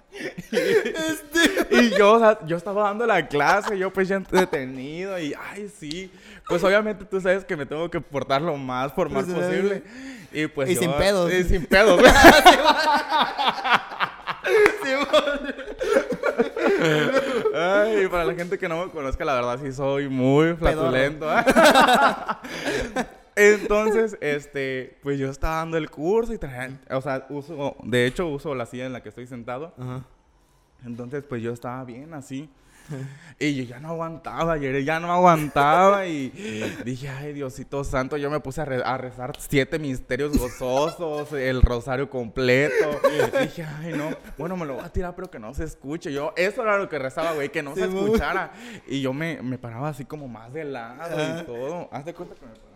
Y 1.70 1.90
yo, 1.98 2.12
o 2.14 2.18
sea, 2.18 2.38
yo 2.46 2.56
estaba 2.56 2.84
dando 2.84 3.06
la 3.06 3.26
clase, 3.26 3.76
yo 3.78 3.92
pues 3.92 4.08
ya 4.08 4.20
detenido 4.30 5.18
y, 5.18 5.34
ay, 5.50 5.70
sí. 5.78 6.10
Pues 6.48 6.62
obviamente 6.62 7.04
tú 7.04 7.20
sabes 7.20 7.44
que 7.44 7.56
me 7.56 7.66
tengo 7.66 7.90
que 7.90 8.00
portar 8.00 8.42
lo 8.42 8.56
más 8.56 8.92
formal 8.92 9.24
Pues, 9.24 9.36
posible. 9.36 9.82
Y 10.32 10.46
pues 10.48 10.70
y 10.70 10.74
yo- 10.74 10.80
sin 10.80 10.92
pedos. 10.92 11.32
Y 11.32 11.44
sin 11.44 11.66
pedos. 11.66 12.00
Ay, 17.54 18.08
para 18.08 18.24
la 18.24 18.34
gente 18.34 18.58
que 18.58 18.68
no 18.68 18.84
me 18.84 18.90
conozca, 18.92 19.24
la 19.24 19.34
verdad 19.34 19.58
sí 19.62 19.72
soy 19.72 20.08
muy 20.08 20.54
flatulento. 20.54 21.26
Entonces, 23.36 24.16
este, 24.20 24.98
pues 25.02 25.18
yo 25.18 25.30
estaba 25.30 25.56
dando 25.56 25.76
el 25.76 25.90
curso 25.90 26.32
y 26.32 26.38
traía, 26.38 26.78
o 26.90 27.00
sea, 27.00 27.26
uso, 27.30 27.76
de 27.82 28.06
hecho 28.06 28.28
uso 28.28 28.54
la 28.54 28.66
silla 28.66 28.86
en 28.86 28.92
la 28.92 29.02
que 29.02 29.08
estoy 29.08 29.26
sentado. 29.26 29.74
Ajá. 29.78 30.04
Entonces, 30.84 31.24
pues 31.28 31.42
yo 31.42 31.52
estaba 31.52 31.84
bien 31.84 32.12
así. 32.14 32.48
Y 33.38 33.54
yo 33.54 33.62
ya 33.64 33.80
no 33.80 33.88
aguantaba, 33.88 34.52
ayer 34.52 34.84
ya 34.84 35.00
no 35.00 35.10
aguantaba 35.10 36.06
y 36.06 36.28
dije, 36.84 37.08
ay 37.08 37.32
Diosito 37.32 37.82
Santo, 37.82 38.18
yo 38.18 38.30
me 38.30 38.40
puse 38.40 38.60
a, 38.60 38.66
re- 38.66 38.82
a 38.84 38.98
rezar 38.98 39.32
siete 39.38 39.78
misterios 39.78 40.36
gozosos, 40.36 41.32
el 41.32 41.62
rosario 41.62 42.10
completo. 42.10 43.00
Dije, 43.40 43.64
ay 43.64 43.94
no, 43.94 44.10
bueno, 44.36 44.54
me 44.58 44.66
lo 44.66 44.74
voy 44.74 44.84
a 44.84 44.90
tirar 44.90 45.14
pero 45.16 45.30
que 45.30 45.38
no 45.38 45.54
se 45.54 45.64
escuche. 45.64 46.12
Yo, 46.12 46.34
eso 46.36 46.60
era 46.60 46.76
lo 46.76 46.90
que 46.90 46.98
rezaba, 46.98 47.32
güey, 47.32 47.48
que 47.50 47.62
no 47.62 47.74
se 47.74 47.88
Sí, 47.88 47.96
escuchara. 47.96 48.52
Y 48.86 49.00
yo 49.00 49.14
me, 49.14 49.40
me 49.40 49.56
paraba 49.56 49.88
así 49.88 50.04
como 50.04 50.28
más 50.28 50.52
de 50.52 50.64
lado 50.64 51.40
y 51.40 51.44
todo. 51.46 51.88
Haz 51.90 52.04
de 52.04 52.12
cuenta 52.12 52.34
que 52.34 52.44
me 52.44 52.52
paraba. 52.52 52.73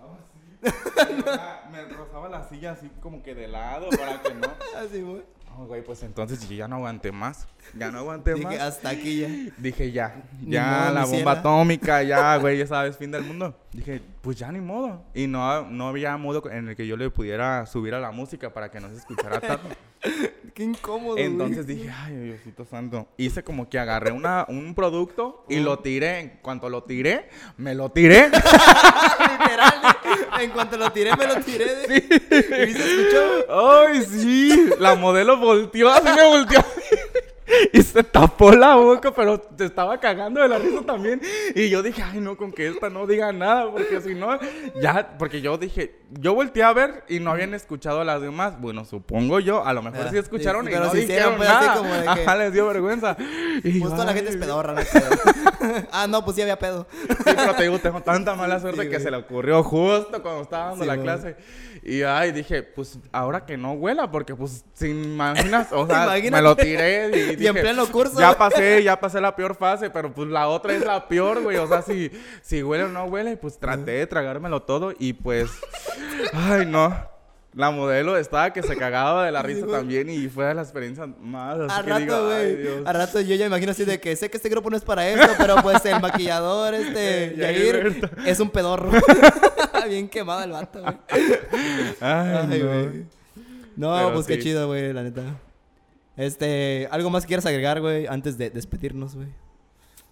Me 1.70 1.84
rozaba 1.84 2.28
la 2.28 2.48
silla 2.48 2.72
así 2.72 2.90
como 3.00 3.22
que 3.22 3.34
de 3.34 3.48
lado 3.48 3.88
para 3.90 4.20
que 4.22 4.34
no... 4.34 4.48
Así, 4.78 5.02
güey. 5.02 5.22
No, 5.48 5.66
güey, 5.66 5.82
pues 5.82 6.02
entonces 6.02 6.48
yo 6.48 6.54
ya 6.54 6.68
no 6.68 6.76
aguanté 6.76 7.10
más. 7.10 7.48
Ya 7.76 7.90
no 7.90 7.98
aguanté 7.98 8.36
más. 8.36 8.58
Hasta 8.60 8.90
aquí 8.90 9.20
ya. 9.20 9.28
Dije, 9.56 9.90
ya, 9.90 10.22
ya 10.40 10.84
modo, 10.84 10.94
la 10.94 11.04
bomba 11.04 11.32
atómica, 11.32 12.02
ya, 12.02 12.36
güey, 12.40 12.58
ya 12.58 12.66
sabes, 12.66 12.96
fin 12.96 13.10
del 13.10 13.24
mundo. 13.24 13.56
Dije, 13.72 14.00
pues 14.20 14.38
ya 14.38 14.52
ni 14.52 14.60
modo. 14.60 15.02
Y 15.14 15.26
no, 15.26 15.62
no 15.68 15.88
había 15.88 16.16
modo 16.16 16.48
en 16.50 16.68
el 16.68 16.76
que 16.76 16.86
yo 16.86 16.96
le 16.96 17.10
pudiera 17.10 17.66
subir 17.66 17.94
a 17.94 18.00
la 18.00 18.10
música 18.12 18.52
para 18.52 18.70
que 18.70 18.80
no 18.80 18.88
se 18.88 18.96
escuchara 18.96 19.40
tanto. 19.40 19.68
Qué 20.54 20.62
incómodo, 20.62 21.14
güey. 21.14 21.24
Entonces 21.24 21.66
dije, 21.66 21.90
ay, 21.90 22.14
Diosito 22.14 22.64
santo. 22.64 23.08
Hice 23.16 23.42
como 23.42 23.68
que 23.68 23.78
agarré 23.78 24.12
una, 24.12 24.44
un 24.48 24.74
producto 24.74 25.44
y 25.48 25.60
lo 25.60 25.80
tiré. 25.80 26.20
En 26.20 26.28
cuanto 26.40 26.68
lo 26.68 26.84
tiré, 26.84 27.28
me 27.56 27.74
lo 27.74 27.90
tiré. 27.90 28.26
Literal. 28.28 29.74
En 30.40 30.50
cuanto 30.50 30.76
lo 30.76 30.90
tiré, 30.92 31.10
me 31.16 31.26
lo 31.26 31.36
tiré. 31.36 31.74
De... 31.86 31.96
¿Y 32.68 32.72
se 32.72 33.00
escuchó? 33.00 33.80
Ay, 33.86 34.02
sí. 34.04 34.70
La 34.78 34.94
modelo 34.94 35.36
volteó, 35.36 35.88
así 35.90 36.04
me 36.14 36.24
volteó. 36.26 36.64
Y 37.72 37.80
se 37.80 38.04
tapó 38.04 38.52
la 38.52 38.74
boca, 38.76 39.10
pero 39.14 39.40
te 39.40 39.64
estaba 39.64 39.98
cagando 39.98 40.42
de 40.42 40.48
la 40.48 40.58
risa 40.58 40.82
también. 40.82 41.20
Y 41.54 41.70
yo 41.70 41.82
dije, 41.82 42.02
ay, 42.02 42.20
no, 42.20 42.36
con 42.36 42.52
que 42.52 42.68
esta 42.68 42.90
no 42.90 43.06
diga 43.06 43.32
nada, 43.32 43.72
porque 43.72 44.02
si 44.02 44.14
no, 44.14 44.38
ya, 44.82 45.16
porque 45.18 45.40
yo 45.40 45.56
dije, 45.56 45.96
yo 46.10 46.34
volteé 46.34 46.62
a 46.62 46.74
ver 46.74 47.04
y 47.08 47.20
no 47.20 47.30
habían 47.30 47.54
escuchado 47.54 48.02
a 48.02 48.04
las 48.04 48.20
demás. 48.20 48.60
Bueno, 48.60 48.84
supongo 48.84 49.40
yo, 49.40 49.64
a 49.64 49.72
lo 49.72 49.80
mejor 49.80 50.06
Ah, 50.06 50.10
sí 50.10 50.18
escucharon 50.18 50.66
sí, 50.66 50.70
y 50.70 50.74
pero 50.74 50.84
no 50.84 50.92
sí 50.92 50.98
hicieron, 50.98 51.32
dijeron 51.32 51.36
pues, 51.38 51.48
así 51.48 51.66
nada. 51.66 51.76
como 51.78 51.94
de 51.94 52.02
que- 52.02 52.08
Ajá, 52.28 52.36
les 52.36 52.52
dio 52.52 52.66
vergüenza. 52.66 53.16
Y 53.18 53.60
Pues 53.62 53.74
yo, 53.82 53.88
toda 53.90 54.04
la 54.04 54.12
gente 54.12 54.30
es 54.30 54.36
pedorra, 54.36 54.74
no. 54.74 54.80
Ah, 55.92 56.06
no, 56.08 56.24
pues 56.24 56.36
sí 56.36 56.42
había 56.42 56.58
pedo. 56.58 56.86
Sí, 56.90 57.06
pero 57.24 57.54
te 57.54 57.62
digo, 57.64 57.78
tengo 57.78 58.00
tanta 58.02 58.34
mala 58.34 58.60
suerte 58.60 58.82
Sí, 58.82 58.88
que 58.88 58.94
güey. 58.94 59.02
se 59.02 59.10
le 59.10 59.16
ocurrió 59.16 59.62
justo 59.62 60.22
cuando 60.22 60.42
estaba 60.42 60.66
dando 60.70 60.84
Sí, 60.84 60.88
la 60.88 60.94
güey. 60.96 61.04
clase. 61.04 61.36
Y 61.82 62.02
ay, 62.02 62.32
dije, 62.32 62.62
pues 62.62 62.98
ahora 63.12 63.46
que 63.46 63.56
no 63.56 63.72
huela, 63.72 64.10
porque 64.10 64.34
pues 64.34 64.64
si 64.74 64.88
imaginas, 64.88 65.68
o 65.72 65.86
sea, 65.88 66.06
me 66.30 66.42
lo 66.42 66.56
tiré 66.56 67.10
y, 67.16 67.18
Y 67.18 67.30
en 67.30 67.38
dije, 67.38 67.52
pleno 67.54 67.86
curso, 67.86 68.18
Ya 68.18 68.36
pasé, 68.36 68.82
ya 68.82 68.98
pasé 68.98 69.20
la 69.20 69.34
peor 69.36 69.54
fase, 69.54 69.88
pero 69.90 70.12
pues 70.12 70.28
la 70.28 70.48
otra 70.48 70.74
es 70.74 70.84
la 70.84 71.06
peor, 71.08 71.42
güey. 71.42 71.56
O 71.56 71.66
sea, 71.68 71.82
si, 71.82 72.10
si 72.42 72.62
huele 72.62 72.84
o 72.84 72.88
no 72.88 73.04
huele, 73.04 73.36
pues 73.36 73.58
traté 73.58 73.92
de 73.92 74.06
tragármelo 74.06 74.62
todo 74.62 74.92
y 74.98 75.12
pues, 75.12 75.50
ay, 76.32 76.66
no. 76.66 76.94
La 77.58 77.72
modelo 77.72 78.16
estaba 78.16 78.52
que 78.52 78.62
se 78.62 78.76
cagaba 78.76 79.26
de 79.26 79.32
la 79.32 79.42
risa 79.48 79.66
también 79.66 80.08
y 80.08 80.28
fue 80.28 80.44
de 80.44 80.54
las 80.54 80.68
experiencias 80.68 81.08
más. 81.20 81.58
Así 81.58 81.84
que 81.84 81.98
digo, 81.98 82.14
rato, 82.14 82.26
güey. 82.26 82.84
Al 82.86 82.94
rato 82.94 83.20
yo 83.20 83.34
ya 83.34 83.46
imagino 83.46 83.72
así 83.72 83.84
de 83.84 83.98
que 83.98 84.14
sé 84.14 84.30
que 84.30 84.36
este 84.36 84.48
grupo 84.48 84.70
no 84.70 84.76
es 84.76 84.84
para 84.84 85.08
esto, 85.08 85.26
pero 85.36 85.56
pues 85.60 85.84
el 85.84 86.00
maquillador, 86.00 86.74
este, 86.74 87.34
Yair, 87.36 88.10
es 88.24 88.38
un 88.38 88.50
pedorro. 88.50 88.92
Bien 89.88 90.08
quemado 90.08 90.44
el 90.44 90.52
vato, 90.52 90.80
güey. 90.82 90.94
Ay, 92.00 92.60
no. 92.60 92.68
güey. 92.68 93.06
No, 93.74 94.12
pues 94.12 94.26
qué 94.28 94.38
chido, 94.38 94.68
güey, 94.68 94.92
la 94.92 95.02
neta. 95.02 95.22
Este, 96.16 96.86
¿algo 96.92 97.10
más 97.10 97.24
que 97.24 97.28
quieras 97.28 97.46
agregar, 97.46 97.80
güey, 97.80 98.06
antes 98.06 98.38
de 98.38 98.50
despedirnos, 98.50 99.16
güey? 99.16 99.28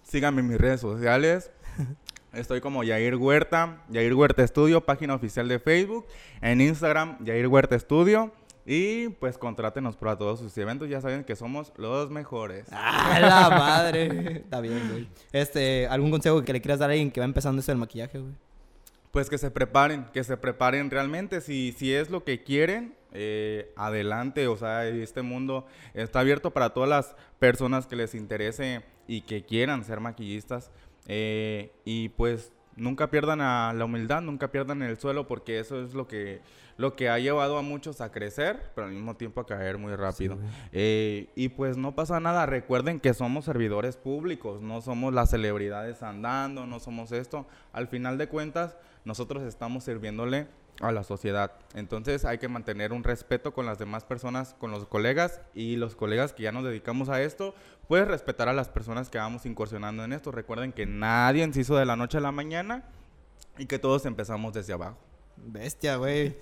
Síganme 0.03 0.41
en 0.41 0.49
mis 0.49 0.57
redes 0.57 0.81
sociales. 0.81 1.49
Estoy 2.33 2.61
como 2.61 2.83
Yair 2.83 3.15
Huerta, 3.15 3.83
Yair 3.89 4.13
Huerta 4.13 4.43
Estudio, 4.43 4.81
página 4.81 5.15
oficial 5.15 5.47
de 5.47 5.59
Facebook. 5.59 6.05
En 6.41 6.61
Instagram, 6.61 7.23
Yair 7.23 7.47
Huerta 7.47 7.75
Estudio. 7.75 8.31
Y 8.65 9.09
pues 9.09 9.37
contrátenos 9.37 9.95
para 9.95 10.17
todos 10.17 10.39
sus 10.39 10.57
eventos. 10.57 10.89
Ya 10.89 10.99
saben 10.99 11.23
que 11.23 11.37
somos 11.37 11.71
los 11.77 12.11
mejores. 12.11 12.67
¡Ah, 12.71 13.17
la 13.21 13.49
madre! 13.49 14.39
Está 14.39 14.59
bien, 14.59 14.89
güey. 14.91 15.07
Este, 15.31 15.87
¿algún 15.87 16.11
consejo 16.11 16.43
que 16.43 16.51
le 16.51 16.61
quieras 16.61 16.79
dar 16.79 16.89
a 16.89 16.93
alguien 16.93 17.09
que 17.09 17.21
va 17.21 17.25
empezando 17.25 17.61
eso 17.61 17.71
del 17.71 17.79
maquillaje, 17.79 18.19
güey? 18.19 18.33
Pues 19.11 19.29
que 19.29 19.37
se 19.37 19.49
preparen, 19.49 20.05
que 20.13 20.23
se 20.25 20.35
preparen 20.35 20.91
realmente. 20.91 21.39
Si, 21.39 21.73
si 21.77 21.93
es 21.93 22.09
lo 22.09 22.25
que 22.25 22.43
quieren, 22.43 22.93
eh, 23.13 23.71
adelante. 23.77 24.47
O 24.47 24.57
sea, 24.57 24.85
este 24.85 25.21
mundo 25.21 25.65
está 25.93 26.19
abierto 26.19 26.51
para 26.51 26.71
todas 26.71 26.89
las 26.89 27.15
personas 27.39 27.87
que 27.87 27.95
les 27.95 28.13
interese 28.15 28.83
y 29.07 29.21
que 29.21 29.45
quieran 29.45 29.85
ser 29.85 30.01
maquillistas. 30.01 30.71
Eh, 31.07 31.71
y 31.85 32.09
pues 32.09 32.53
nunca 32.75 33.09
pierdan 33.09 33.41
a 33.41 33.73
la 33.73 33.85
humildad, 33.85 34.21
nunca 34.21 34.51
pierdan 34.51 34.81
el 34.81 34.97
suelo, 34.97 35.27
porque 35.27 35.59
eso 35.59 35.81
es 35.81 35.93
lo 35.93 36.07
que, 36.07 36.41
lo 36.77 36.95
que 36.95 37.09
ha 37.09 37.17
llevado 37.17 37.57
a 37.57 37.61
muchos 37.61 38.01
a 38.01 38.11
crecer, 38.11 38.71
pero 38.75 38.87
al 38.87 38.93
mismo 38.93 39.15
tiempo 39.15 39.41
a 39.41 39.45
caer 39.45 39.77
muy 39.77 39.95
rápido. 39.95 40.35
güey. 40.35 40.47
Eh, 40.71 41.29
y 41.35 41.49
pues 41.49 41.77
no 41.77 41.95
pasa 41.95 42.19
nada, 42.19 42.45
recuerden 42.45 42.99
que 42.99 43.13
somos 43.13 43.45
servidores 43.45 43.97
públicos, 43.97 44.61
no 44.61 44.81
somos 44.81 45.13
las 45.13 45.31
celebridades 45.31 46.03
andando, 46.03 46.67
no 46.67 46.79
somos 46.79 47.11
esto. 47.11 47.47
Al 47.73 47.87
final 47.87 48.17
de 48.17 48.27
cuentas, 48.27 48.77
nosotros 49.03 49.43
estamos 49.43 49.83
sirviéndole 49.83 50.47
a 50.81 50.91
la 50.91 51.03
sociedad. 51.03 51.53
Entonces 51.73 52.25
hay 52.25 52.37
que 52.37 52.47
mantener 52.47 52.93
un 52.93 53.03
respeto 53.03 53.53
con 53.53 53.65
las 53.65 53.79
demás 53.79 54.03
personas, 54.03 54.55
con 54.59 54.71
los 54.71 54.85
colegas 54.85 55.41
y 55.53 55.75
los 55.75 55.95
colegas 55.95 56.33
que 56.33 56.43
ya 56.43 56.51
nos 56.51 56.63
dedicamos 56.63 57.09
a 57.09 57.21
esto, 57.21 57.55
puedes 57.87 58.07
respetar 58.07 58.49
a 58.49 58.53
las 58.53 58.69
personas 58.69 59.09
que 59.09 59.17
vamos 59.17 59.45
incursionando 59.45 60.03
en 60.03 60.13
esto. 60.13 60.31
Recuerden 60.31 60.73
que 60.73 60.85
nadie 60.85 61.51
se 61.53 61.61
hizo 61.61 61.75
de 61.75 61.85
la 61.85 61.95
noche 61.95 62.17
a 62.17 62.21
la 62.21 62.31
mañana 62.31 62.83
y 63.57 63.65
que 63.65 63.79
todos 63.79 64.05
empezamos 64.05 64.53
desde 64.53 64.73
abajo. 64.73 65.06
Bestia, 65.45 65.95
güey. 65.95 66.35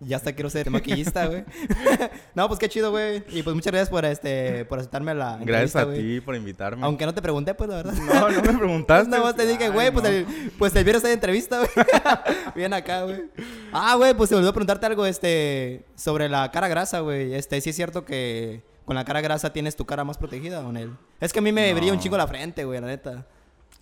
Ya 0.00 0.16
hasta 0.16 0.32
quiero 0.34 0.50
ser 0.50 0.68
maquillista, 0.70 1.26
güey. 1.26 1.44
no, 2.34 2.46
pues 2.48 2.60
qué 2.60 2.68
chido, 2.68 2.90
güey. 2.90 3.24
Y 3.30 3.42
pues 3.42 3.54
muchas 3.54 3.72
gracias 3.72 3.88
por 3.88 4.04
este 4.04 4.64
por 4.66 4.78
aceptarme 4.78 5.14
la 5.14 5.38
Gracias 5.42 5.76
a 5.76 5.90
ti 5.92 6.20
por 6.20 6.34
invitarme. 6.34 6.84
Aunque 6.84 7.06
no 7.06 7.14
te 7.14 7.22
pregunté, 7.22 7.54
pues 7.54 7.70
la 7.70 7.76
verdad. 7.76 7.94
No, 8.04 8.28
no 8.30 8.42
me 8.42 8.58
preguntaste. 8.58 9.08
Nada 9.10 9.22
más 9.22 9.36
te 9.36 9.46
dije, 9.46 9.70
güey, 9.70 9.90
pues, 9.90 10.04
no. 10.04 10.10
el, 10.10 10.26
pues 10.58 10.74
el 10.76 10.84
viernes 10.84 11.04
hay 11.04 11.12
entrevista, 11.12 11.58
güey. 11.58 11.70
Bien 12.54 12.72
acá, 12.74 13.04
güey. 13.04 13.22
Ah, 13.72 13.94
güey, 13.96 14.14
pues 14.14 14.28
se 14.28 14.36
olvidó 14.36 14.52
preguntarte 14.52 14.86
algo, 14.86 15.06
este, 15.06 15.84
sobre 15.96 16.28
la 16.28 16.50
cara 16.50 16.68
grasa, 16.68 17.00
güey. 17.00 17.34
Este, 17.34 17.60
sí 17.60 17.70
es 17.70 17.76
cierto 17.76 18.04
que 18.04 18.62
con 18.84 18.94
la 18.94 19.04
cara 19.04 19.22
grasa 19.22 19.52
tienes 19.52 19.74
tu 19.76 19.86
cara 19.86 20.04
más 20.04 20.18
protegida, 20.18 20.62
con 20.62 20.76
él. 20.76 20.92
Es 21.20 21.32
que 21.32 21.38
a 21.38 21.42
mí 21.42 21.50
me 21.52 21.70
No. 21.70 21.76
brilla 21.78 21.92
un 21.94 21.98
chingo 22.00 22.18
la 22.18 22.26
frente, 22.26 22.64
güey, 22.64 22.80
la 22.80 22.88
neta. 22.88 23.26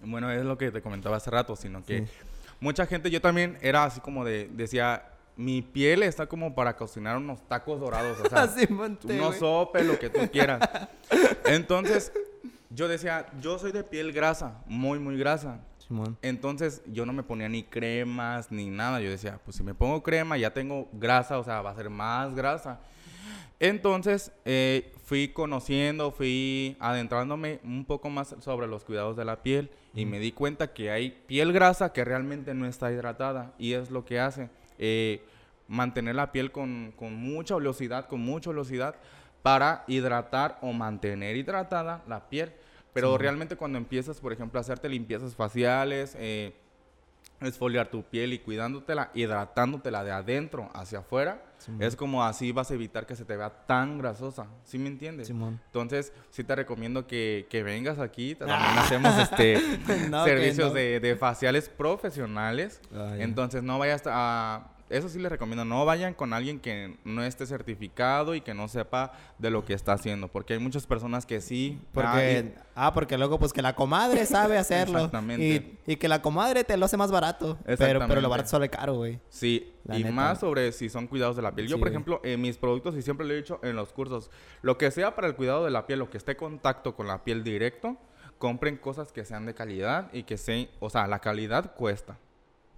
Bueno, 0.04 0.30
es 0.30 0.44
lo 0.44 0.56
que 0.58 0.70
te 0.70 0.82
comentaba 0.82 1.16
hace 1.16 1.30
rato, 1.30 1.56
sino 1.56 1.84
que 1.84 1.98
Sí. 1.98 2.04
Mucha 2.62 2.86
gente, 2.86 3.10
yo 3.10 3.20
también 3.20 3.58
era 3.60 3.84
así 3.84 4.00
como 4.00 4.24
de, 4.24 4.48
decía, 4.52 5.04
mi 5.36 5.62
piel 5.62 6.04
está 6.04 6.26
como 6.26 6.54
para 6.54 6.76
cocinar 6.76 7.16
unos 7.16 7.46
tacos 7.48 7.80
dorados, 7.80 8.18
o 8.24 8.28
sea, 8.28 8.42
Así 8.44 8.72
monté, 8.72 9.18
unos 9.18 9.36
sopes, 9.36 9.84
lo 9.84 9.98
que 9.98 10.08
tú 10.08 10.20
quieras. 10.30 10.60
Entonces, 11.44 12.12
yo 12.70 12.86
decía, 12.86 13.26
yo 13.40 13.58
soy 13.58 13.72
de 13.72 13.82
piel 13.82 14.12
grasa, 14.12 14.62
muy, 14.66 15.00
muy 15.00 15.18
grasa. 15.18 15.58
Simón. 15.78 16.16
Entonces, 16.22 16.82
yo 16.86 17.04
no 17.04 17.12
me 17.12 17.24
ponía 17.24 17.48
ni 17.48 17.64
cremas 17.64 18.52
ni 18.52 18.70
nada. 18.70 19.00
Yo 19.00 19.10
decía, 19.10 19.40
pues 19.44 19.56
si 19.56 19.64
me 19.64 19.74
pongo 19.74 20.00
crema, 20.00 20.38
ya 20.38 20.52
tengo 20.54 20.88
grasa, 20.92 21.40
o 21.40 21.44
sea, 21.44 21.60
va 21.60 21.70
a 21.70 21.74
ser 21.74 21.90
más 21.90 22.32
grasa. 22.36 22.78
Entonces, 23.62 24.32
eh, 24.44 24.92
fui 25.04 25.28
conociendo, 25.28 26.10
fui 26.10 26.76
adentrándome 26.80 27.60
un 27.62 27.84
poco 27.84 28.10
más 28.10 28.34
sobre 28.40 28.66
los 28.66 28.82
cuidados 28.82 29.16
de 29.16 29.24
la 29.24 29.44
piel 29.44 29.70
y 29.94 30.04
me 30.04 30.18
di 30.18 30.32
cuenta 30.32 30.72
que 30.72 30.90
hay 30.90 31.10
piel 31.28 31.52
grasa 31.52 31.92
que 31.92 32.04
realmente 32.04 32.54
no 32.54 32.66
está 32.66 32.90
hidratada 32.90 33.54
y 33.60 33.74
es 33.74 33.92
lo 33.92 34.04
que 34.04 34.18
hace 34.18 34.50
eh, 34.80 35.22
mantener 35.68 36.16
la 36.16 36.32
piel 36.32 36.50
con, 36.50 36.92
con 36.96 37.14
mucha 37.14 37.54
oleosidad, 37.54 38.08
con 38.08 38.20
mucha 38.20 38.50
oleosidad 38.50 38.96
para 39.42 39.84
hidratar 39.86 40.58
o 40.60 40.72
mantener 40.72 41.36
hidratada 41.36 42.02
la 42.08 42.28
piel. 42.28 42.50
Pero 42.92 43.16
realmente 43.16 43.54
cuando 43.54 43.78
empiezas, 43.78 44.18
por 44.18 44.32
ejemplo, 44.32 44.58
a 44.58 44.62
hacerte 44.62 44.88
limpiezas 44.88 45.36
faciales, 45.36 46.16
eh, 46.18 46.52
esfoliar 47.46 47.88
tu 47.88 48.02
piel 48.04 48.32
y 48.32 48.38
cuidándotela, 48.38 49.10
hidratándotela 49.14 50.04
de 50.04 50.12
adentro 50.12 50.70
hacia 50.74 51.00
afuera, 51.00 51.42
Simón. 51.58 51.82
es 51.82 51.94
como 51.96 52.24
así 52.24 52.50
vas 52.52 52.70
a 52.70 52.74
evitar 52.74 53.06
que 53.06 53.14
se 53.16 53.24
te 53.24 53.36
vea 53.36 53.50
tan 53.66 53.98
grasosa. 53.98 54.46
¿Sí 54.64 54.78
me 54.78 54.88
entiendes? 54.88 55.28
Simón. 55.28 55.60
Entonces, 55.66 56.12
sí 56.30 56.42
te 56.44 56.54
recomiendo 56.56 57.06
que, 57.06 57.46
que 57.48 57.62
vengas 57.62 57.98
aquí. 57.98 58.34
También 58.38 58.60
hacemos 58.78 59.16
este 59.18 59.60
No, 60.10 60.24
servicios 60.24 60.68
no. 60.68 60.74
de, 60.74 60.98
de 61.00 61.16
faciales 61.16 61.68
profesionales. 61.68 62.80
Ah. 62.94 63.14
Entonces, 63.18 63.62
no 63.62 63.78
vayas 63.78 64.02
a... 64.06 64.71
Eso 64.92 65.08
sí 65.08 65.18
les 65.18 65.32
recomiendo, 65.32 65.64
no 65.64 65.84
vayan 65.84 66.12
con 66.12 66.32
alguien 66.32 66.60
que 66.60 66.96
no 67.04 67.24
esté 67.24 67.46
certificado 67.46 68.34
y 68.34 68.42
que 68.42 68.52
no 68.52 68.68
sepa 68.68 69.12
de 69.38 69.50
lo 69.50 69.64
que 69.64 69.72
está 69.72 69.94
haciendo, 69.94 70.28
porque 70.28 70.52
hay 70.52 70.58
muchas 70.58 70.86
personas 70.86 71.24
que 71.24 71.40
sí. 71.40 71.78
ah, 71.82 71.88
Porque, 71.92 72.54
ah, 72.74 72.92
porque 72.92 73.16
luego, 73.18 73.38
pues 73.38 73.52
que 73.52 73.62
la 73.62 73.74
comadre 73.74 74.26
sabe 74.26 74.58
hacerlo. 74.58 74.98
Exactamente. 74.98 75.78
Y, 75.86 75.92
y 75.92 75.96
que 75.96 76.08
la 76.08 76.20
comadre 76.20 76.62
te 76.62 76.76
lo 76.76 76.84
hace 76.84 76.96
más 76.98 77.10
barato. 77.10 77.58
Pero, 77.64 78.06
pero 78.06 78.20
lo 78.20 78.28
barato 78.28 78.50
sale 78.50 78.68
caro, 78.68 78.94
güey. 78.96 79.18
Sí, 79.30 79.72
La 79.84 79.98
y 79.98 80.04
neta. 80.04 80.14
más 80.14 80.40
sobre 80.40 80.72
si 80.72 80.88
son 80.90 81.06
cuidados 81.06 81.36
de 81.36 81.42
la 81.42 81.52
piel. 81.54 81.68
Yo, 81.68 81.76
Sí, 81.76 81.80
por 81.80 81.88
ejemplo, 81.88 82.20
en 82.22 82.40
mis 82.40 82.58
productos, 82.58 82.94
y 82.94 83.02
siempre 83.02 83.26
lo 83.26 83.32
he 83.32 83.36
dicho 83.36 83.60
en 83.62 83.74
los 83.76 83.92
cursos, 83.92 84.30
lo 84.60 84.76
que 84.76 84.90
sea 84.90 85.14
para 85.14 85.26
el 85.26 85.34
cuidado 85.34 85.64
de 85.64 85.70
la 85.70 85.86
piel, 85.86 86.00
lo 86.00 86.10
que 86.10 86.18
esté 86.18 86.32
en 86.32 86.38
contacto 86.38 86.94
con 86.94 87.06
la 87.06 87.24
piel 87.24 87.42
directo, 87.42 87.96
compren 88.36 88.76
cosas 88.76 89.12
que 89.12 89.24
sean 89.24 89.46
de 89.46 89.54
calidad 89.54 90.12
y 90.12 90.24
que 90.24 90.36
se, 90.36 90.68
o 90.80 90.90
sea, 90.90 91.06
la 91.06 91.20
calidad 91.20 91.74
cuesta. 91.76 92.18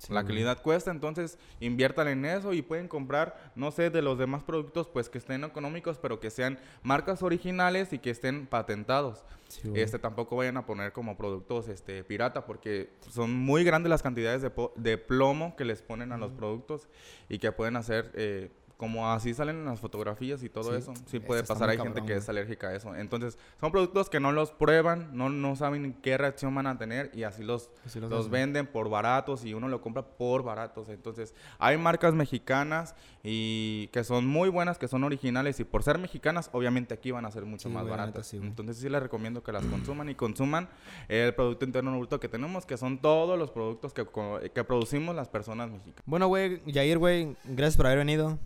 Sí, 0.07 0.12
la 0.12 0.23
güey. 0.23 0.35
calidad 0.35 0.62
cuesta, 0.62 0.90
entonces 0.90 1.38
inviertan 1.61 2.09
en 2.09 2.25
eso 2.25 2.53
y 2.53 2.62
pueden 2.62 2.88
comprar, 2.88 3.53
no 3.55 3.71
sé, 3.71 3.90
de 3.90 4.03
los 4.03 4.19
demás 4.19 4.43
productos, 4.43 4.88
pues 4.88 5.09
que 5.09 5.19
estén 5.19 5.45
económicos, 5.45 5.99
pero 5.99 6.21
que 6.21 6.31
sean 6.31 6.59
marcas 6.83 7.23
originales 7.23 7.93
y 7.93 7.99
que 7.99 8.11
estén 8.11 8.47
patentados. 8.47 9.25
Sí. 9.49 9.71
Este, 9.75 9.99
tampoco 9.99 10.37
vayan 10.37 10.57
a 10.57 10.67
poner 10.67 10.93
como 10.93 11.17
productos 11.17 11.69
este, 11.69 12.03
pirata 12.05 12.45
porque 12.47 12.90
son 13.11 13.33
muy 13.35 13.62
grandes 13.62 13.90
las 13.90 14.03
cantidades 14.03 14.43
de, 14.43 14.51
po- 14.51 14.73
de 14.77 14.99
plomo 14.99 15.55
que 15.57 15.64
les 15.64 15.83
ponen 15.83 16.12
a 16.12 16.17
los 16.19 16.33
productos 16.33 16.88
y 17.29 17.38
que 17.38 17.53
pueden 17.53 17.77
hacer, 17.77 18.11
eh, 18.14 18.51
como 18.76 19.10
así 19.10 19.32
salen 19.34 19.56
en 19.56 19.64
las 19.66 19.80
fotografías 19.80 20.42
y 20.42 20.48
todo 20.48 20.72
Sí, 20.72 20.78
eso. 20.78 20.92
Sí 21.06 21.16
eso 21.18 21.26
puede 21.26 21.40
está 21.42 21.54
pasar, 21.54 21.70
hay 21.70 21.76
gente 21.76 21.90
cabrón, 21.90 22.06
que 22.06 22.12
güey. 22.14 22.22
es 22.22 22.28
alérgica 22.28 22.68
a 22.68 22.74
eso. 22.74 22.94
Entonces, 22.96 23.38
son 23.60 23.70
productos 23.70 24.10
que 24.10 24.20
no 24.20 24.32
los 24.32 24.50
prueban, 24.50 25.16
no, 25.16 25.28
no 25.30 25.54
saben 25.56 25.94
qué 26.02 26.18
reacción 26.18 26.54
van 26.54 26.66
a 26.66 26.76
tener 26.76 27.10
y 27.14 27.22
así 27.22 27.42
los, 27.44 27.70
Así 27.87 28.00
los 28.00 28.10
los 28.10 28.30
venden 28.30 28.66
por 28.66 28.88
baratos 28.90 29.44
y 29.44 29.54
uno 29.54 29.68
lo 29.68 29.80
compra 29.80 30.02
por 30.02 30.42
baratos. 30.42 30.88
Entonces, 30.88 31.34
hay 31.58 31.78
marcas 31.78 32.14
mexicanas 32.14 32.94
y 33.22 33.87
que 33.88 34.04
son 34.04 34.26
muy 34.26 34.48
buenas, 34.48 34.76
que 34.78 34.88
son 34.88 35.04
originales 35.04 35.60
y 35.60 35.64
por 35.64 35.82
ser 35.82 35.98
mexicanas, 35.98 36.50
obviamente 36.52 36.94
aquí 36.94 37.10
van 37.10 37.24
a 37.24 37.30
ser 37.30 37.44
mucho 37.44 37.68
Sí, 37.68 37.74
más 37.74 37.88
baratas. 37.88 38.26
sí. 38.26 38.37
Entonces, 38.38 38.76
sí 38.78 38.88
les 38.88 39.02
recomiendo 39.02 39.42
que 39.42 39.52
las 39.52 39.64
consuman 39.64 40.08
y 40.10 40.14
consuman 40.14 40.68
el 41.08 41.34
Producto 41.34 41.64
Interno 41.64 41.96
Bruto 41.96 42.18
que 42.20 42.28
tenemos, 42.28 42.66
que 42.66 42.76
son 42.76 42.98
todos 43.00 43.38
los 43.38 43.50
productos 43.50 43.94
que, 43.94 44.04
que 44.52 44.64
producimos 44.64 45.14
las 45.14 45.28
personas 45.28 45.70
mexicanas. 45.70 46.02
Bueno, 46.06 46.26
güey, 46.28 46.60
Yair, 46.66 46.98
güey, 46.98 47.37
gracias 47.44 47.76
por 47.76 47.87
haber 47.87 47.98
venido. 47.98 48.38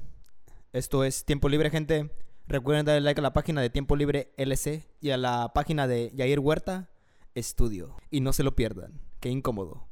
Esto 0.73 1.03
es 1.03 1.25
Tiempo 1.25 1.49
Libre, 1.49 1.71
gente. 1.71 2.11
Recuerden 2.47 2.85
darle 2.85 3.01
like 3.01 3.19
a 3.19 3.23
la 3.23 3.33
página 3.33 3.63
de 3.63 3.71
Tiempo 3.71 3.97
Libre 3.97 4.35
LC 4.37 4.87
y 5.01 5.11
a 5.11 5.17
la 5.17 5.53
página 5.55 5.87
de 5.87 6.13
Yair 6.15 6.41
Huerta 6.41 6.91
Estudio. 7.35 7.97
Y 8.11 8.21
no 8.21 8.35
se 8.35 8.43
lo 8.43 8.55
pierdan. 8.55 9.01
Qué 9.19 9.31
incómodo. 9.31 9.88